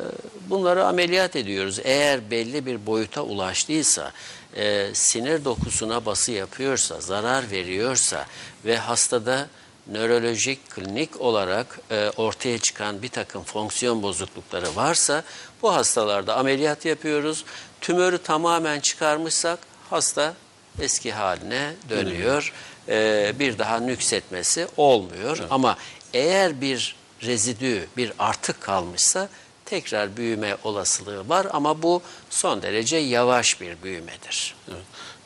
bunları 0.50 0.84
ameliyat 0.84 1.36
ediyoruz. 1.36 1.80
Eğer 1.84 2.30
belli 2.30 2.66
bir 2.66 2.86
boyuta 2.86 3.22
ulaştıysa, 3.22 4.12
e, 4.56 4.90
sinir 4.92 5.44
dokusuna 5.44 6.06
bası 6.06 6.32
yapıyorsa, 6.32 7.00
zarar 7.00 7.50
veriyorsa 7.50 8.26
ve 8.64 8.76
hastada 8.76 9.48
nörolojik, 9.86 10.70
klinik 10.70 11.20
olarak 11.20 11.78
e, 11.90 12.10
ortaya 12.16 12.58
çıkan 12.58 13.02
bir 13.02 13.08
takım 13.08 13.42
fonksiyon 13.42 14.02
bozuklukları 14.02 14.76
varsa 14.76 15.22
bu 15.62 15.74
hastalarda 15.74 16.36
ameliyat 16.36 16.84
yapıyoruz. 16.84 17.44
Tümörü 17.84 18.18
tamamen 18.18 18.80
çıkarmışsak 18.80 19.58
hasta 19.90 20.34
eski 20.80 21.12
haline 21.12 21.74
dönüyor. 21.90 22.52
E, 22.88 23.32
bir 23.38 23.58
daha 23.58 23.80
nüksetmesi 23.80 24.66
olmuyor. 24.76 25.38
Ama 25.50 25.76
eğer 26.14 26.60
bir 26.60 26.96
rezidü, 27.22 27.88
bir 27.96 28.12
artık 28.18 28.60
kalmışsa 28.60 29.28
tekrar 29.64 30.16
büyüme 30.16 30.56
olasılığı 30.64 31.28
var 31.28 31.46
ama 31.52 31.82
bu 31.82 32.02
son 32.30 32.62
derece 32.62 32.96
yavaş 32.96 33.60
bir 33.60 33.82
büyümedir. 33.82 34.54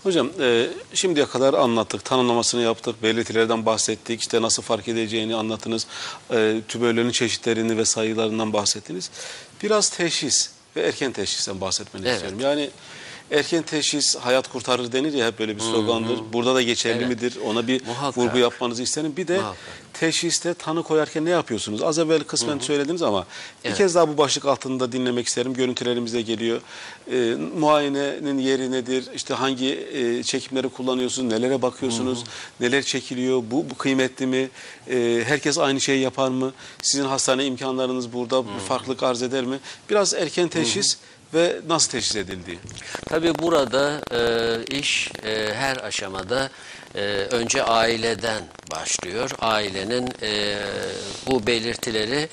Hocam 0.03 0.31
e, 0.41 0.69
şimdiye 0.95 1.27
kadar 1.27 1.55
anlattık, 1.55 2.05
tanımlamasını 2.05 2.63
yaptık, 2.63 3.03
belirtilerden 3.03 3.67
bahsettik, 3.67 4.21
işte 4.21 4.43
nasıl 4.43 4.63
fark 4.63 4.89
edeceğini 4.89 5.37
anlattınız, 5.37 5.87
e, 6.31 6.61
tümörlerin 6.69 7.11
çeşitlerini 7.11 7.77
ve 7.77 7.85
sayılarından 7.85 8.53
bahsettiniz. 8.53 9.11
Biraz 9.63 9.89
teşhis 9.89 10.58
ve 10.77 10.83
erken 10.83 11.13
teşhisten 11.13 11.61
bahsetmeni 11.61 12.05
Evet. 12.07 12.15
istiyorum. 12.15 12.41
Yani 12.41 12.71
erken 13.31 13.63
teşhis 13.63 14.17
hayat 14.17 14.49
kurtarır 14.53 14.93
denir 14.93 15.13
ya 15.13 15.27
hep 15.27 15.39
böyle 15.39 15.57
bir 15.57 15.61
slogandır. 15.61 16.19
Burada 16.33 16.55
da 16.55 16.63
geçerli 16.63 16.99
Evet. 16.99 17.09
midir? 17.09 17.39
Ona 17.47 17.67
bir 17.67 17.87
Muhakkak. 17.87 18.19
vurgu 18.19 18.39
yapmanızı 18.39 18.83
isterim. 18.83 19.13
Bir 19.17 19.29
de 19.29 19.37
Muhakkak. 19.39 19.57
teşhiste 19.95 20.55
tanı 20.55 20.83
koyarken 20.83 21.25
ne 21.25 21.31
yapıyorsunuz? 21.31 21.83
Az 21.83 21.99
evvel 21.99 22.25
kısmen 22.25 22.59
söylediniz 22.59 23.03
ama 23.03 23.27
bir 23.65 23.69
Evet. 23.69 23.79
kez 23.79 23.95
daha 23.95 24.09
bu 24.09 24.19
başlık 24.19 24.45
altında 24.45 24.93
dinlemek 24.93 25.27
isterim. 25.27 25.55
Görüntülerimiz 25.55 26.15
de 26.15 26.23
geliyor. 26.23 26.61
E, 27.13 27.35
muayenenin 27.59 28.39
yeri 28.39 28.71
nedir? 28.73 29.05
İşte 29.15 29.35
hangi 29.35 29.89
e, 29.93 30.23
çekimleri 30.23 30.69
kullanıyorsunuz? 30.69 31.33
Nelere 31.33 31.63
bakıyorsunuz? 31.63 32.25
Neler 32.61 32.83
çekiliyor? 32.83 33.43
Bu, 33.51 33.71
bu 33.71 33.75
kıymetli 33.75 34.27
mi? 34.27 34.49
E, 34.91 35.23
herkes 35.27 35.59
aynı 35.59 35.81
şeyi 35.81 36.01
yapar 36.01 36.29
mı? 36.29 36.53
Sizin 36.83 37.05
hastane 37.05 37.47
imkanlarınız 37.47 38.13
burada 38.13 38.45
bir 38.45 38.61
farklılık 38.69 39.03
arz 39.03 39.23
eder 39.23 39.45
mi? 39.45 39.59
Biraz 39.91 40.15
erken 40.15 40.49
teşhis 40.49 40.97
ve 41.35 41.57
nasıl 41.69 41.91
teşhis 41.91 42.17
edildiği. 42.17 42.59
Tabii 43.09 43.39
burada 43.39 44.01
e, 44.13 44.79
iş 44.79 45.11
e, 45.25 45.55
her 45.55 45.77
aşamada 45.77 46.51
e, 46.95 47.01
önce 47.31 47.63
aileden 47.63 48.43
başlıyor. 48.71 49.31
Ailenin 49.39 50.13
e, 50.23 50.57
bu 51.27 51.47
belirtileri 51.47 52.29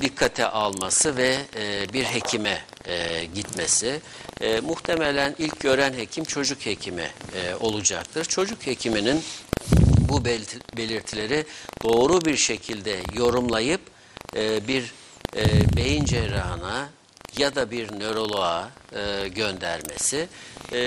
dikkate 0.00 0.46
alması 0.46 1.16
ve 1.16 1.38
e, 1.56 1.92
bir 1.92 2.04
hekime 2.04 2.62
e, 2.86 3.24
gitmesi. 3.34 4.00
E, 4.40 4.60
muhtemelen 4.60 5.34
ilk 5.38 5.60
gören 5.60 5.92
hekim 5.92 6.24
çocuk 6.24 6.66
hekimi 6.66 7.10
e, 7.34 7.54
olacaktır. 7.54 8.24
Çocuk 8.24 8.66
hekiminin 8.66 9.22
bu 10.08 10.24
belirti- 10.24 10.76
belirtileri 10.76 11.46
doğru 11.82 12.24
bir 12.24 12.36
şekilde 12.36 13.00
yorumlayıp 13.14 13.80
e, 14.36 14.68
bir 14.68 14.92
e, 15.36 15.76
beyin 15.76 16.04
cerrahına 16.04 16.88
ya 17.36 17.54
da 17.54 17.70
bir 17.70 18.00
nöroloğa 18.00 18.70
e, 18.92 19.28
göndermesi 19.28 20.28
E, 20.72 20.78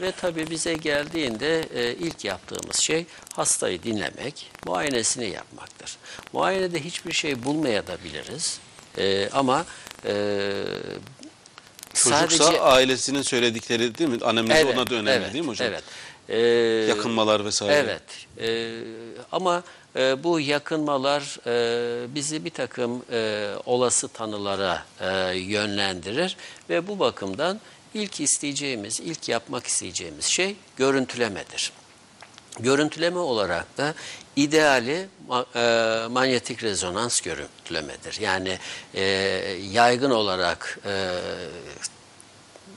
ve 0.00 0.12
tabii 0.20 0.50
bize 0.50 0.74
geldiğinde 0.74 1.68
e, 1.74 1.94
ilk 1.94 2.24
yaptığımız 2.24 2.76
şey 2.76 3.06
hastayı 3.34 3.82
dinlemek, 3.82 4.50
muayenesini 4.66 5.30
yapmaktır. 5.30 5.96
Muayenede 6.32 6.84
hiçbir 6.84 7.12
şey 7.12 7.44
bulmayabiliriz 7.44 8.60
e, 8.98 9.28
ama 9.30 9.64
e, 10.04 10.52
Çocuksa 11.94 12.60
ailesinin 12.60 13.22
söyledikleri 13.22 13.98
değil 13.98 14.10
mi? 14.10 14.18
Annemnezi 14.24 14.64
ona 14.64 14.90
da 14.90 14.94
önemli 14.94 15.10
evet, 15.10 15.32
değil 15.32 15.44
mi 15.44 15.50
hocam? 15.50 15.68
Evet. 15.68 15.84
Ee, 16.28 16.38
Yakınmalar 16.88 17.44
vesaire. 17.44 17.74
Evet. 17.74 18.02
Ee, 18.40 18.82
ama 19.32 19.62
e, 19.96 20.24
bu 20.24 20.40
yakınmalar 20.40 21.38
e, 21.46 22.14
bizi 22.14 22.44
bir 22.44 22.50
takım 22.50 23.02
e, 23.12 23.50
olası 23.66 24.08
tanılara 24.08 24.84
e, 25.00 25.38
yönlendirir 25.38 26.36
ve 26.70 26.88
bu 26.88 26.98
bakımdan 26.98 27.60
ilk 27.94 28.20
isteyeceğimiz, 28.20 29.00
ilk 29.00 29.28
yapmak 29.28 29.66
isteyeceğimiz 29.66 30.24
şey 30.24 30.56
görüntülemedir. 30.76 31.72
Görüntüleme 32.60 33.18
olarak 33.18 33.76
da 33.76 33.94
ideali 34.36 35.08
ma- 35.28 36.08
manyetik 36.08 36.62
rezonans 36.62 37.20
görüntülemedir. 37.20 38.20
Yani 38.20 38.58
yaygın 39.72 40.10
olarak 40.10 40.78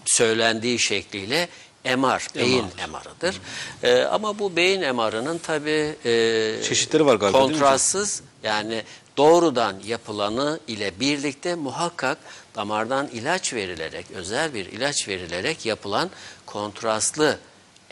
söylendiği 0.06 0.80
şekliyle 0.80 1.50
MR, 1.86 2.28
beyin 2.36 2.66
MR'ıdır. 2.92 3.42
Ee, 3.84 4.02
ama 4.02 4.40
bu 4.40 4.56
beyin 4.56 4.96
MR'ının 4.96 5.38
tabii 5.38 5.96
e, 6.06 6.64
Çeşitleri 6.64 7.06
var 7.06 7.16
galiba, 7.16 7.38
değil 7.38 7.50
mi 7.50 7.54
hocam? 7.54 7.60
kontrastsız 7.60 8.22
yani 8.44 8.84
doğrudan 9.18 9.76
yapılanı 9.86 10.60
ile 10.68 11.00
birlikte 11.00 11.56
muhakkak 11.56 12.18
damardan 12.56 13.08
ilaç 13.08 13.54
verilerek, 13.54 14.06
özel 14.16 14.54
bir 14.54 14.66
ilaç 14.66 15.08
verilerek 15.08 15.66
yapılan 15.66 16.10
kontrastlı 16.46 17.40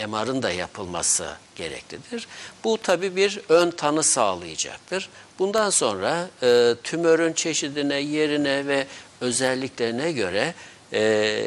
MR'ın 0.07 0.43
da 0.43 0.51
yapılması 0.51 1.27
gereklidir. 1.55 2.27
Bu 2.63 2.77
tabii 2.77 3.15
bir 3.15 3.41
ön 3.49 3.71
tanı 3.71 4.03
sağlayacaktır. 4.03 5.09
Bundan 5.39 5.69
sonra 5.69 6.29
e, 6.43 6.75
tümörün 6.83 7.33
çeşidine, 7.33 7.95
yerine 7.95 8.67
ve 8.67 8.87
özelliklerine 9.21 10.11
göre 10.11 10.53
e, 10.93 11.43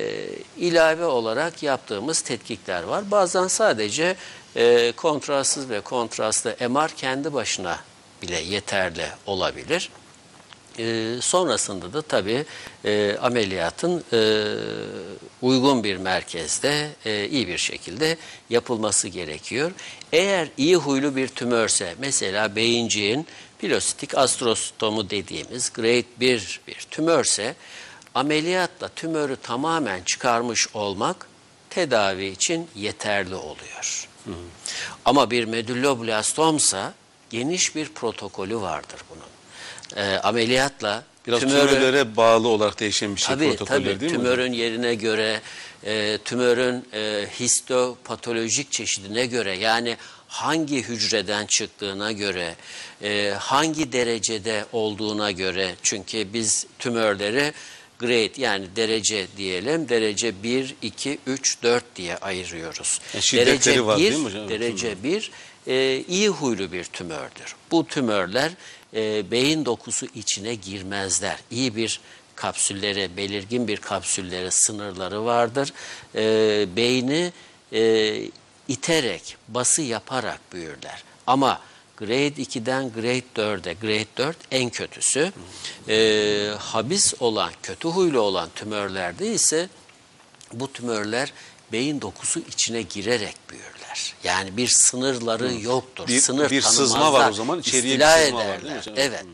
ilave 0.59 1.05
olarak 1.05 1.62
yaptığımız 1.62 2.20
tetkikler 2.20 2.83
var. 2.83 3.11
Bazen 3.11 3.46
sadece 3.46 4.16
e, 4.57 4.92
kontrastsız 4.92 5.70
ve 5.70 5.81
kontrastlı 5.81 6.57
MR 6.68 6.88
kendi 6.88 7.35
başına 7.35 7.79
bile 8.22 8.40
yeterli 8.40 9.07
olabilir. 9.26 9.90
E, 10.79 11.16
sonrasında 11.20 11.92
da 11.92 12.03
tabii 12.03 12.44
e, 12.85 13.16
ameliyatın 13.22 14.05
e, 14.12 14.20
uygun 15.42 15.85
bir 15.85 15.96
merkezde 15.96 16.88
e, 17.05 17.29
iyi 17.29 17.48
bir 17.48 17.59
şekilde 17.59 18.16
yapılması 18.50 19.09
gerekiyor. 19.09 19.72
Eğer 20.12 20.48
iyi 20.57 20.76
huylu 20.76 21.16
bir 21.16 21.29
tümörse 21.29 21.94
mesela 21.98 22.57
beyinciğin 22.57 23.26
pilositik 23.59 24.18
astrostomu 24.18 25.11
dediğimiz 25.11 25.72
grade 25.72 26.05
1 26.20 26.61
bir 26.68 26.87
tümörse 26.90 27.55
ameliyatla 28.14 28.88
tümörü 28.88 29.37
tamamen 29.37 30.03
çıkarmış 30.03 30.68
olmak 30.75 31.27
tedavi 31.70 32.27
için 32.27 32.68
yeterli 32.77 33.35
oluyor. 33.35 34.09
Ama 35.05 35.31
bir 35.31 35.44
medülloblastomsa 35.44 36.94
geniş 37.31 37.77
bir 37.77 37.88
protokolü 37.88 38.57
vardır 38.61 39.01
bunun. 39.11 39.31
Ee, 40.05 40.18
ameliyatla 40.18 41.03
Biraz 41.27 41.42
tümörü- 41.42 41.68
tümörlere 41.68 42.16
bağlı 42.16 42.49
olarak 42.49 42.81
değişen 42.81 43.16
bir 43.16 43.20
şey 43.20 43.35
Tabii 43.37 43.49
protokoller 43.49 43.79
tabii 43.79 44.01
değil 44.01 44.12
mi? 44.12 44.18
hocam? 44.18 44.23
tümörün 44.23 44.53
yerine 44.53 44.94
göre, 44.94 45.40
e, 45.85 46.18
tümörün 46.25 46.88
e, 46.92 47.27
histopatolojik 47.40 48.73
çeşidine 48.73 49.27
göre 49.27 49.57
yani 49.59 49.96
hangi 50.29 50.83
hücreden 50.83 51.46
çıktığına 51.46 52.12
göre, 52.12 52.55
e, 53.03 53.35
hangi 53.38 53.92
derecede 53.92 54.64
olduğuna 54.73 55.31
göre 55.31 55.75
çünkü 55.83 56.33
biz 56.33 56.66
tümörleri 56.79 57.53
grade 58.01 58.41
yani 58.41 58.67
derece 58.77 59.27
diyelim 59.37 59.89
derece 59.89 60.43
1, 60.43 60.75
2, 60.83 61.19
3, 61.27 61.63
4 61.63 61.97
diye 61.97 62.17
ayırıyoruz. 62.17 63.01
E, 63.15 63.37
derece 63.37 63.87
var 63.87 63.99
değil 63.99 64.13
1, 64.13 64.17
mi 64.17 64.25
hocam? 64.25 64.49
derece 64.49 65.03
1 65.03 65.31
e, 65.67 66.05
iyi 66.09 66.29
huylu 66.29 66.73
bir 66.73 66.85
tümördür. 66.85 67.57
Bu 67.71 67.87
tümörler 67.87 68.53
e, 68.95 69.31
beyin 69.31 69.65
dokusu 69.65 70.07
içine 70.15 70.55
girmezler. 70.55 71.37
İyi 71.51 71.77
bir 71.77 72.01
kapsüllere, 72.37 73.17
belirgin 73.17 73.69
bir 73.69 73.77
kapsüllere 73.77 74.51
sınırları 74.51 75.25
vardır. 75.25 75.73
E, 76.15 76.67
beyni 76.77 77.33
e, 77.73 78.23
iterek, 78.69 79.37
bası 79.49 79.83
yaparak 79.83 80.41
büyürler. 80.53 81.03
Ama 81.27 81.61
grade 82.01 82.43
2'den 82.43 82.93
grade 82.93 83.23
4'e, 83.37 83.73
grade 83.75 84.07
4 84.17 84.37
en 84.51 84.71
kötüsü. 84.71 85.33
Ee, 85.89 86.51
habis 86.59 87.15
olan, 87.21 87.51
kötü 87.63 87.89
huylu 87.89 88.21
olan 88.21 88.49
tümörlerde 88.55 89.27
ise 89.33 89.69
bu 90.53 90.73
tümörler 90.73 91.33
beyin 91.73 92.01
dokusu 92.01 92.41
içine 92.41 92.83
girerek 92.83 93.37
büyürler. 93.51 94.15
Yani 94.25 94.57
bir 94.57 94.69
sınırları 94.69 95.53
yoktur. 95.55 96.09
Bir- 96.09 96.21
Sınır 96.21 96.51
bir 96.51 96.63
sızma 96.63 97.13
var 97.13 97.31
o 97.31 97.33
zaman, 97.33 97.59
içeriye 97.61 97.99
bir 97.99 98.05
sızma 98.25 98.39
var 98.39 98.47
değil 98.47 98.63
mi 98.63 98.69
ederler. 98.69 98.79
hocam? 98.79 98.95
Evet. 98.99 99.25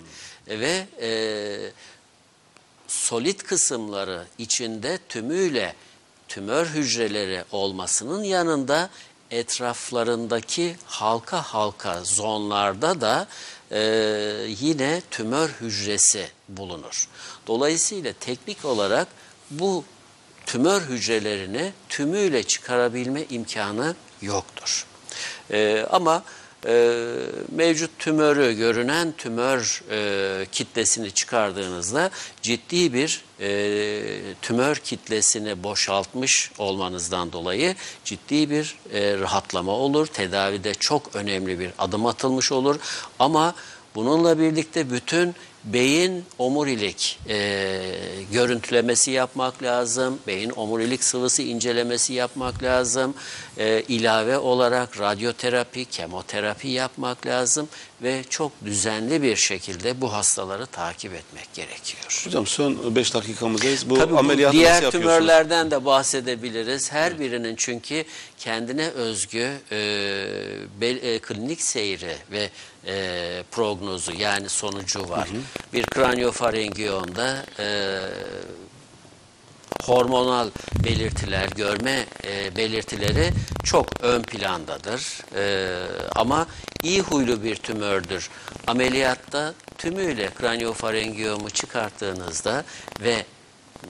Ve 0.48 0.86
e, 1.00 1.10
solit 2.88 3.42
kısımları 3.42 4.24
içinde 4.38 4.98
tümüyle 5.08 5.74
tümör 6.28 6.66
hücreleri 6.66 7.44
olmasının 7.52 8.22
yanında 8.22 8.90
etraflarındaki 9.30 10.76
halka 10.86 11.42
halka 11.42 12.04
zonlarda 12.04 13.00
da 13.00 13.26
e, 13.70 13.80
yine 14.60 15.02
tümör 15.10 15.48
hücresi 15.48 16.28
bulunur. 16.48 17.08
Dolayısıyla 17.46 18.12
teknik 18.20 18.64
olarak 18.64 19.08
bu 19.50 19.84
tümör 20.46 20.82
hücrelerini 20.82 21.72
tümüyle 21.88 22.42
çıkarabilme 22.42 23.24
imkanı 23.30 23.94
yoktur. 24.22 24.86
E, 25.50 25.86
ama 25.90 26.22
e, 26.66 27.06
mevcut 27.50 27.98
tümörü, 27.98 28.52
görünen 28.52 29.12
tümör 29.18 29.82
e, 29.90 30.46
kitlesini 30.52 31.10
çıkardığınızda 31.10 32.10
ciddi 32.42 32.92
bir 32.92 33.24
e, 33.40 34.00
tümör 34.42 34.76
kitlesini 34.76 35.62
boşaltmış 35.62 36.50
olmanızdan 36.58 37.32
dolayı 37.32 37.74
ciddi 38.04 38.50
bir 38.50 38.78
e, 38.92 39.18
rahatlama 39.18 39.72
olur. 39.72 40.06
Tedavide 40.06 40.74
çok 40.74 41.16
önemli 41.16 41.58
bir 41.58 41.70
adım 41.78 42.06
atılmış 42.06 42.52
olur. 42.52 42.76
Ama 43.18 43.54
bununla 43.94 44.38
birlikte 44.38 44.90
bütün 44.90 45.34
beyin 45.66 46.24
omurilik 46.38 47.18
e, 47.28 47.80
görüntülemesi 48.32 49.10
yapmak 49.10 49.62
lazım. 49.62 50.18
Beyin 50.26 50.52
omurilik 50.56 51.04
sıvısı 51.04 51.42
incelemesi 51.42 52.12
yapmak 52.12 52.62
lazım. 52.62 53.14
E, 53.58 53.82
ilave 53.88 54.38
olarak 54.38 55.00
radyoterapi, 55.00 55.84
kemoterapi 55.84 56.68
yapmak 56.68 57.26
lazım 57.26 57.68
ve 58.02 58.24
çok 58.30 58.52
düzenli 58.64 59.22
bir 59.22 59.36
şekilde 59.36 60.00
bu 60.00 60.12
hastaları 60.12 60.66
takip 60.66 61.14
etmek 61.14 61.54
gerekiyor. 61.54 62.22
Hocam 62.24 62.46
son 62.46 62.96
5 62.96 63.14
dakikamızdayız. 63.14 63.90
Bu 63.90 63.98
Tabii 63.98 64.12
bu 64.12 64.18
ameliyatı 64.18 64.56
nasıl 64.56 64.58
diğer 64.58 64.72
yapıyorsunuz? 64.82 65.02
tümörlerden 65.04 65.70
de 65.70 65.84
bahsedebiliriz. 65.84 66.92
Her 66.92 67.20
birinin 67.20 67.56
çünkü 67.56 68.04
kendine 68.38 68.88
özgü 68.88 69.50
e, 69.72 69.76
bel- 70.80 71.02
e, 71.02 71.18
klinik 71.18 71.62
seyri 71.62 72.16
ve 72.32 72.50
e, 72.86 73.42
prognozu 73.50 74.12
yani 74.18 74.48
sonucu 74.48 75.08
var. 75.08 75.28
Bir 75.72 75.82
kraniofaringiyonda 75.86 77.46
e, 77.58 77.98
hormonal 79.82 80.50
belirtiler, 80.84 81.48
görme 81.48 82.06
e, 82.24 82.56
belirtileri 82.56 83.32
çok 83.64 84.00
ön 84.02 84.22
plandadır. 84.22 85.20
E, 85.36 85.76
ama 86.14 86.46
iyi 86.82 87.00
huylu 87.00 87.42
bir 87.42 87.56
tümördür. 87.56 88.30
Ameliyatta 88.66 89.54
tümüyle 89.78 90.30
kraniofaringiyomu 90.30 91.50
çıkarttığınızda 91.50 92.64
ve 93.00 93.24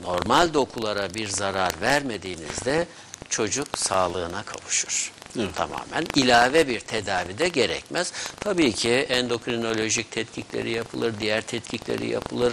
normal 0.02 0.54
dokulara 0.54 1.14
bir 1.14 1.28
zarar 1.28 1.72
vermediğinizde 1.80 2.86
çocuk 3.28 3.78
sağlığına 3.78 4.42
kavuşur. 4.42 5.15
Tamamen 5.56 6.06
ilave 6.14 6.68
bir 6.68 6.80
tedavi 6.80 7.38
de 7.38 7.48
gerekmez. 7.48 8.12
Tabii 8.40 8.72
ki 8.72 8.90
endokrinolojik 8.90 10.10
tetkikleri 10.10 10.70
yapılır, 10.70 11.14
diğer 11.20 11.40
tetkikleri 11.40 12.08
yapılır. 12.08 12.52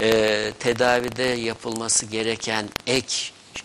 Ee, 0.00 0.52
tedavide 0.58 1.22
yapılması 1.22 2.06
gereken 2.06 2.68
ek 2.86 3.16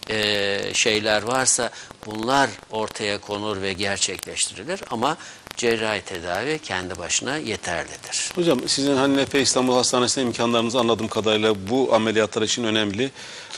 e, 0.10 0.60
şeyler 0.74 1.24
varsa 1.24 1.70
bunlar 2.06 2.50
ortaya 2.72 3.18
konur 3.18 3.62
ve 3.62 3.74
gerçekleştirilir 3.74 4.82
ama 4.92 5.18
cerrahi 5.58 6.02
tedavi 6.02 6.60
kendi 6.60 6.98
başına 6.98 7.38
yeterlidir. 7.38 8.32
Hocam 8.36 8.60
sizin 8.68 8.96
hani 8.96 9.18
Nefe 9.18 9.42
İstanbul 9.42 9.74
Hastanesi'nde 9.74 10.26
imkanlarınız 10.26 10.76
anladığım 10.76 11.08
kadarıyla 11.08 11.56
bu 11.70 11.96
ameliyatlar 11.96 12.42
için 12.42 12.64
önemli. 12.64 13.12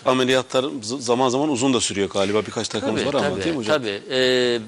Ameliyatlar 0.06 0.66
zaman 0.82 1.30
zaman 1.30 1.50
uzun 1.50 1.74
da 1.74 1.82
sürüyor 1.82 2.10
galiba. 2.10 2.46
Birkaç 2.46 2.74
dakikamız 2.74 3.06
var 3.06 3.14
ama 3.14 3.44
değil 3.44 3.56
mi 3.56 3.58
hocam? 3.58 3.78
Tabii. 3.78 4.02
Ee, 4.12 4.60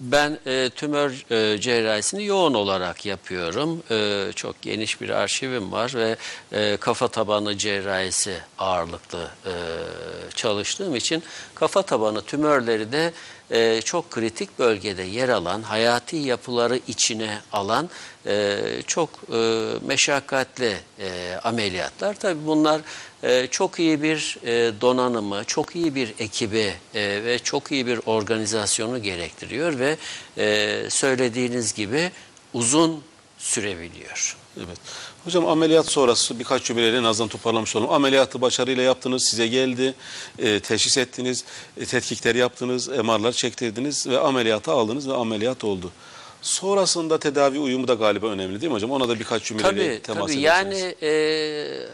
ben 0.00 0.38
e, 0.46 0.70
tümör 0.70 1.24
e, 1.30 1.60
cerrahisini 1.60 2.24
yoğun 2.24 2.54
olarak 2.54 3.06
yapıyorum. 3.06 3.82
E, 3.90 4.30
çok 4.36 4.62
geniş 4.62 5.00
bir 5.00 5.10
arşivim 5.10 5.72
var 5.72 5.92
ve 5.94 6.16
e, 6.52 6.76
kafa 6.76 7.08
tabanı 7.08 7.58
cerrahisi 7.58 8.36
ağırlıklı 8.58 9.28
e, 9.46 9.52
çalıştığım 10.34 10.96
için 10.96 11.22
kafa 11.54 11.82
tabanı 11.82 12.22
tümörleri 12.22 12.92
de 12.92 13.12
e, 13.50 13.80
çok 13.80 14.10
kritik 14.10 14.58
bölgede 14.58 15.02
yer 15.02 15.28
alan, 15.28 15.62
hayati 15.62 16.16
yapıları 16.16 16.80
içine 16.88 17.38
alan 17.52 17.90
e, 18.26 18.58
çok 18.86 19.10
e, 19.32 19.70
meşakkatli 19.86 20.76
e, 20.98 21.34
ameliyatlar. 21.44 22.14
Tabii 22.14 22.46
bunlar 22.46 22.80
çok 23.50 23.78
iyi 23.78 24.02
bir 24.02 24.38
e, 24.44 24.80
donanımı, 24.80 25.44
çok 25.44 25.76
iyi 25.76 25.94
bir 25.94 26.14
ekibi 26.18 26.74
e, 26.94 27.24
ve 27.24 27.38
çok 27.38 27.72
iyi 27.72 27.86
bir 27.86 28.00
organizasyonu 28.06 29.02
gerektiriyor 29.02 29.78
ve 29.78 29.96
e, 30.38 30.80
söylediğiniz 30.90 31.74
gibi 31.74 32.10
uzun 32.54 33.02
sürebiliyor. 33.38 34.36
Evet. 34.56 34.78
Hocam 35.24 35.46
ameliyat 35.46 35.86
sonrası 35.86 36.38
birkaç 36.38 36.64
cümleyle 36.64 36.96
en 36.98 37.04
azından 37.04 37.28
toparlamış 37.28 37.76
olalım. 37.76 37.92
Ameliyatı 37.92 38.40
başarıyla 38.40 38.82
yaptınız, 38.82 39.26
size 39.26 39.46
geldi, 39.46 39.94
e, 40.38 40.60
teşhis 40.60 40.98
ettiniz, 40.98 41.44
e, 41.76 41.86
tetkikleri 41.86 42.38
yaptınız, 42.38 42.88
MR'lar 42.88 43.32
çektirdiniz 43.32 44.06
ve 44.06 44.18
ameliyata 44.18 44.72
aldınız 44.72 45.08
ve 45.08 45.14
ameliyat 45.14 45.64
oldu. 45.64 45.90
Sonrasında 46.42 47.18
tedavi 47.18 47.58
uyumu 47.58 47.88
da 47.88 47.94
galiba 47.94 48.26
önemli 48.26 48.60
değil 48.60 48.70
mi 48.72 48.76
hocam? 48.76 48.90
Ona 48.90 49.08
da 49.08 49.18
birkaç 49.18 49.44
cümleyle 49.44 49.68
Tabii 49.68 50.02
temas 50.02 50.30
tabii 50.30 50.40
ederseniz. 50.40 50.80
yani 50.80 50.94
e, 51.02 51.88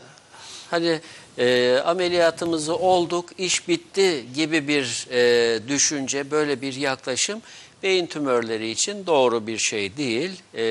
hani 0.71 1.01
e, 1.39 1.79
ameliyatımızı 1.85 2.77
olduk, 2.77 3.31
iş 3.39 3.69
bitti 3.69 4.25
gibi 4.35 4.69
bir 4.69 5.07
e, 5.11 5.69
düşünce, 5.69 6.31
böyle 6.31 6.61
bir 6.61 6.75
yaklaşım 6.75 7.43
beyin 7.83 8.07
tümörleri 8.07 8.71
için 8.71 9.07
doğru 9.07 9.47
bir 9.47 9.59
şey 9.59 9.97
değil. 9.97 10.31
E, 10.55 10.65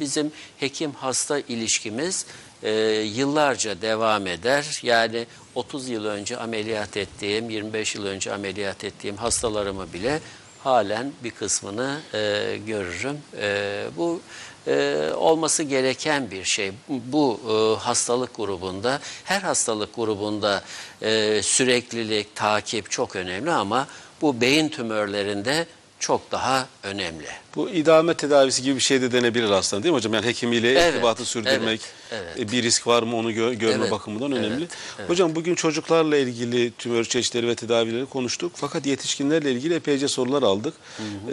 bizim 0.00 0.32
hekim-hasta 0.60 1.38
ilişkimiz 1.38 2.26
e, 2.62 2.70
yıllarca 3.14 3.82
devam 3.82 4.26
eder. 4.26 4.80
Yani 4.82 5.26
30 5.54 5.88
yıl 5.88 6.04
önce 6.04 6.36
ameliyat 6.36 6.96
ettiğim, 6.96 7.50
25 7.50 7.94
yıl 7.94 8.06
önce 8.06 8.32
ameliyat 8.32 8.84
ettiğim 8.84 9.16
hastalarımı 9.16 9.92
bile 9.92 10.20
halen 10.64 11.12
bir 11.24 11.30
kısmını 11.30 12.00
e, 12.14 12.18
görürüm. 12.66 13.18
E, 13.40 13.84
bu 13.96 14.20
e, 14.66 15.10
olması 15.16 15.62
gereken 15.62 16.30
bir 16.30 16.44
şey. 16.44 16.72
Bu 16.88 17.40
e, 17.48 17.84
hastalık 17.84 18.36
grubunda, 18.36 19.00
her 19.24 19.40
hastalık 19.40 19.96
grubunda 19.96 20.62
e, 21.02 21.42
süreklilik, 21.42 22.36
takip 22.36 22.90
çok 22.90 23.16
önemli 23.16 23.50
ama 23.50 23.86
bu 24.20 24.40
beyin 24.40 24.68
tümörlerinde 24.68 25.66
çok 25.98 26.32
daha 26.32 26.66
önemli. 26.82 27.43
Bu 27.56 27.70
idame 27.70 28.14
tedavisi 28.14 28.62
gibi 28.62 28.76
bir 28.76 28.80
şey 28.80 29.02
de 29.02 29.12
denebilir 29.12 29.50
aslında 29.50 29.82
değil 29.82 29.92
mi 29.92 29.96
hocam? 29.96 30.14
Yani 30.14 30.26
hekimiyle 30.26 30.70
Evet, 30.72 30.94
irtibatı 30.94 31.24
sürdürmek, 31.24 31.80
evet, 32.12 32.38
e, 32.40 32.52
bir 32.52 32.62
risk 32.62 32.86
var 32.86 33.02
mı 33.02 33.16
onu 33.16 33.32
gö- 33.32 33.54
görme 33.54 33.74
Evet, 33.80 33.90
bakımından 33.90 34.32
evet, 34.32 34.44
önemli. 34.44 34.68
evet. 34.98 35.10
Hocam 35.10 35.34
bugün 35.34 35.54
çocuklarla 35.54 36.16
ilgili 36.16 36.70
tümör 36.78 37.04
çeşitleri 37.04 37.48
ve 37.48 37.54
tedavileri 37.54 38.06
konuştuk. 38.06 38.52
Fakat 38.54 38.86
yetişkinlerle 38.86 39.52
ilgili 39.52 39.74
epeyce 39.74 40.08
sorular 40.08 40.42
aldık. 40.42 40.74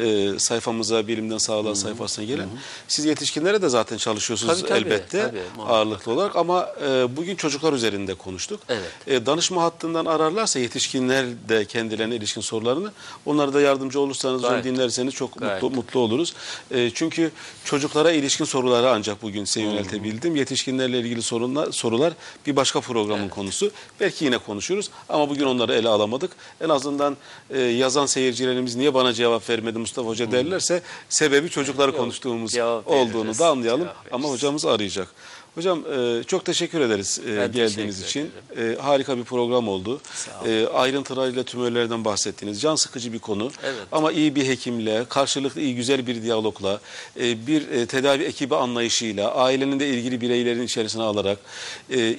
E, 0.02 0.40
sayfamıza, 0.40 1.08
Bilimden 1.08 1.38
Sağlığa 1.38 1.76
sayfasına 1.76 2.26
gelen. 2.26 2.48
Siz 2.88 3.06
yetişkinlere 3.06 3.62
de 3.62 3.70
zaten 3.70 3.98
çalışıyorsunuz 3.98 4.60
Tabii, 4.60 4.70
tabii, 4.70 4.80
elbette 4.80 5.22
tabii, 5.22 5.40
muhakkak. 5.56 5.76
ağırlıklı 5.76 6.12
olarak 6.12 6.36
ama 6.36 6.70
e, 6.88 7.18
bugün 7.18 7.36
çocuklar 7.36 7.74
üzerinde 7.74 8.14
konuştuk. 8.14 8.60
Evet. 8.70 8.92
E, 9.08 9.26
danışma 9.26 9.64
hattından 9.64 10.06
ararlarsa 10.06 10.60
yetişkinler 10.60 11.26
de 11.50 11.66
kendilerine 11.66 12.16
ilişkin 12.16 12.42
sorularını 12.42 12.92
onlara 13.26 13.54
da 13.54 13.62
yardımcı 13.62 14.00
olursanız, 14.00 14.44
dinlerseniz 14.64 15.14
çok 15.14 15.40
Gayet. 15.40 15.64
mutlu, 15.64 15.76
mutlu 15.76 16.00
oluruz. 16.12 16.34
E, 16.72 16.90
çünkü 16.94 17.32
çocuklara 17.66 18.12
ilişkin 18.12 18.46
soruları 18.46 18.90
ancak 18.90 19.22
bugün 19.22 19.46
size 19.46 19.62
yöneltebildim. 19.62 20.36
Yetişkinlerle 20.36 21.00
ilgili 21.00 21.22
sorunlar, 21.22 21.72
sorular 21.72 22.14
bir 22.48 22.56
başka 22.56 22.82
programın 22.82 23.30
konusu. 23.30 23.72
Belki 24.00 24.26
yine 24.26 24.38
konuşuruz 24.38 24.90
ama 25.10 25.30
bugün 25.30 25.46
onları 25.46 25.74
ele 25.74 25.88
alamadık. 25.88 26.32
En 26.62 26.70
azından 26.70 27.18
e, 27.50 27.60
yazan 27.60 28.06
seyircilerimiz 28.06 28.76
niye 28.76 28.94
bana 28.94 29.14
cevap 29.14 29.50
vermedi 29.50 29.80
Mustafa 29.80 30.08
Hoca 30.08 30.32
derlerse 30.32 30.82
sebebi 31.10 31.50
çocukları 31.50 31.98
konuştuğumuz 31.98 32.52
cevap 32.52 32.88
olduğunu 32.88 33.40
da 33.40 33.48
anlayalım. 33.48 33.88
Ama 34.12 34.30
hocamız 34.30 34.66
arayacak. 34.66 35.08
Hocam 35.56 35.84
e, 35.94 36.24
çok 36.24 36.46
teşekkür 36.46 36.82
ederiz 36.82 37.20
e, 37.28 37.38
Ben 37.38 37.52
geldiğiniz 37.52 38.02
teşekkür 38.02 38.30
için. 38.30 38.32
E, 38.58 38.82
harika 38.82 39.18
bir 39.18 39.24
program 39.24 39.68
oldu. 39.68 40.02
Ayrıntılarıyla 40.74 41.44
tümörlerden 41.44 42.06
bahsettiniz. 42.06 42.62
Can 42.62 42.76
sıkıcı 42.76 43.14
bir 43.14 43.20
konu. 43.20 43.52
Evet. 43.64 43.76
Ama 43.92 44.12
iyi 44.12 44.36
bir 44.36 44.48
hekimle, 44.48 45.06
karşılıklı 45.10 45.62
iyi 45.62 45.76
güzel 45.76 46.08
bir 46.08 46.22
diyalogla, 46.22 46.80
bir 47.18 47.88
tedavi 47.88 48.24
ekibi 48.24 48.56
anlayışıyla, 48.56 49.36
ailenin 49.36 49.80
de 49.80 49.90
ilgili 49.90 50.22
bireylerin 50.22 50.62
içerisine 50.62 51.04
alarak, 51.04 51.40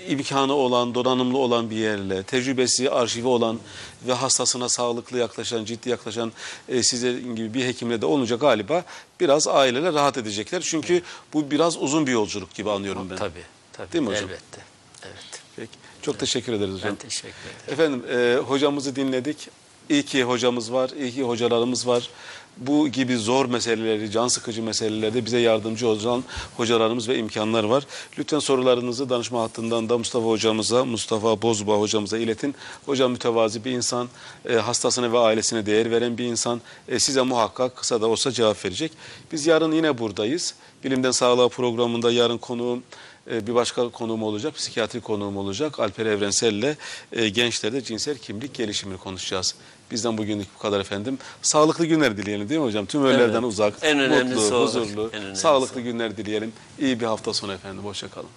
imkanı 0.08 0.52
olan, 0.52 0.94
donanımlı 0.94 1.38
olan 1.38 1.70
bir 1.70 1.76
yerle, 1.76 2.22
tecrübesi, 2.22 2.90
arşivi 2.90 3.26
olan 3.26 3.58
ve 4.06 4.12
hastasına 4.12 4.68
sağlıklı 4.68 5.18
yaklaşan, 5.18 5.64
ciddi 5.64 5.88
yaklaşan 5.88 6.32
e, 6.68 6.82
sizin 6.82 7.36
gibi 7.36 7.54
bir 7.54 7.64
hekimle 7.64 8.00
de 8.00 8.06
olunca 8.06 8.36
galiba 8.36 8.84
biraz 9.20 9.48
aileler 9.48 9.94
rahat 9.94 10.18
edecekler. 10.18 10.60
Çünkü 10.60 11.02
bu 11.32 11.50
biraz 11.50 11.76
uzun 11.82 12.06
bir 12.06 12.12
yolculuk 12.12 12.54
gibi 12.54 12.70
anlıyorum 12.70 13.10
ben. 13.10 13.16
Tabii, 13.16 13.42
tabii. 13.72 13.92
Değil 13.92 14.04
mi 14.04 14.10
hocam? 14.10 14.24
Elbette. 14.24 14.62
Evet. 15.02 15.42
Peki. 15.56 15.72
Çok 16.02 16.18
teşekkür 16.18 16.52
ederiz 16.52 16.74
hocam. 16.74 16.90
Ben 16.90 16.96
teşekkür 16.96 17.28
ederim. 17.28 17.72
Efendim 17.72 18.04
e, 18.10 18.36
hocamızı 18.36 18.96
dinledik. 18.96 19.48
İyi 19.88 20.02
ki 20.02 20.24
hocamız 20.24 20.72
var, 20.72 20.90
iyi 20.90 21.12
ki 21.12 21.22
hocalarımız 21.22 21.86
var. 21.86 22.10
Bu 22.56 22.88
gibi 22.88 23.16
zor 23.16 23.46
meseleleri, 23.46 24.10
can 24.10 24.28
sıkıcı 24.28 24.62
meselelerde 24.62 25.24
bize 25.24 25.38
yardımcı 25.38 25.88
olan 25.88 26.24
hocalarımız 26.56 27.08
ve 27.08 27.18
imkanlar 27.18 27.64
var. 27.64 27.86
Lütfen 28.18 28.38
sorularınızı 28.38 29.10
danışma 29.10 29.42
hattından 29.42 29.88
da 29.88 29.98
Mustafa 29.98 30.26
hocamıza, 30.26 30.84
Mustafa 30.84 31.42
Bozba 31.42 31.80
hocamıza 31.80 32.18
iletin. 32.18 32.54
Hocam 32.86 33.12
mütevazi 33.12 33.64
bir 33.64 33.70
insan, 33.70 34.08
e, 34.48 34.54
hastasına 34.54 35.12
ve 35.12 35.18
ailesine 35.18 35.66
değer 35.66 35.90
veren 35.90 36.18
bir 36.18 36.24
insan. 36.24 36.60
E, 36.88 36.98
size 36.98 37.22
muhakkak 37.22 37.76
kısa 37.76 38.00
da 38.00 38.06
olsa 38.06 38.30
cevap 38.30 38.64
verecek. 38.64 38.92
Biz 39.32 39.46
yarın 39.46 39.72
yine 39.72 39.98
buradayız. 39.98 40.54
Bilimden 40.84 41.10
Sağlığa 41.10 41.48
programında 41.48 42.12
yarın 42.12 42.38
konuğum 42.38 42.82
e, 43.30 43.46
bir 43.46 43.54
başka 43.54 43.88
konuğum 43.88 44.22
olacak, 44.22 44.54
psikiyatri 44.54 45.00
konuğum 45.00 45.36
olacak. 45.36 45.80
Alper 45.80 46.06
Evrensel'le 46.06 46.76
e, 47.12 47.28
gençlerde 47.28 47.84
cinsel 47.84 48.18
kimlik 48.18 48.54
gelişimini 48.54 48.98
konuşacağız. 48.98 49.54
Bizden 49.92 50.18
bugünlük 50.18 50.46
bu 50.54 50.62
kadar 50.62 50.80
efendim. 50.80 51.18
Sağlıklı 51.42 51.86
günler 51.86 52.16
dileyelim 52.16 52.48
değil 52.48 52.60
mi 52.60 52.66
hocam? 52.66 52.86
Tüm 52.86 53.04
öllerden 53.04 53.32
Evet. 53.32 53.44
uzak, 53.44 53.74
En 53.82 53.96
mutlu, 54.10 54.60
huzurlu, 54.62 55.10
En 55.12 55.34
sağlıklı 55.34 55.80
günler 55.80 56.16
dileyelim. 56.16 56.52
İyi 56.78 57.00
bir 57.00 57.06
hafta 57.06 57.32
sonu 57.34 57.52
efendim. 57.52 57.84
Hoşçakalın. 57.84 58.28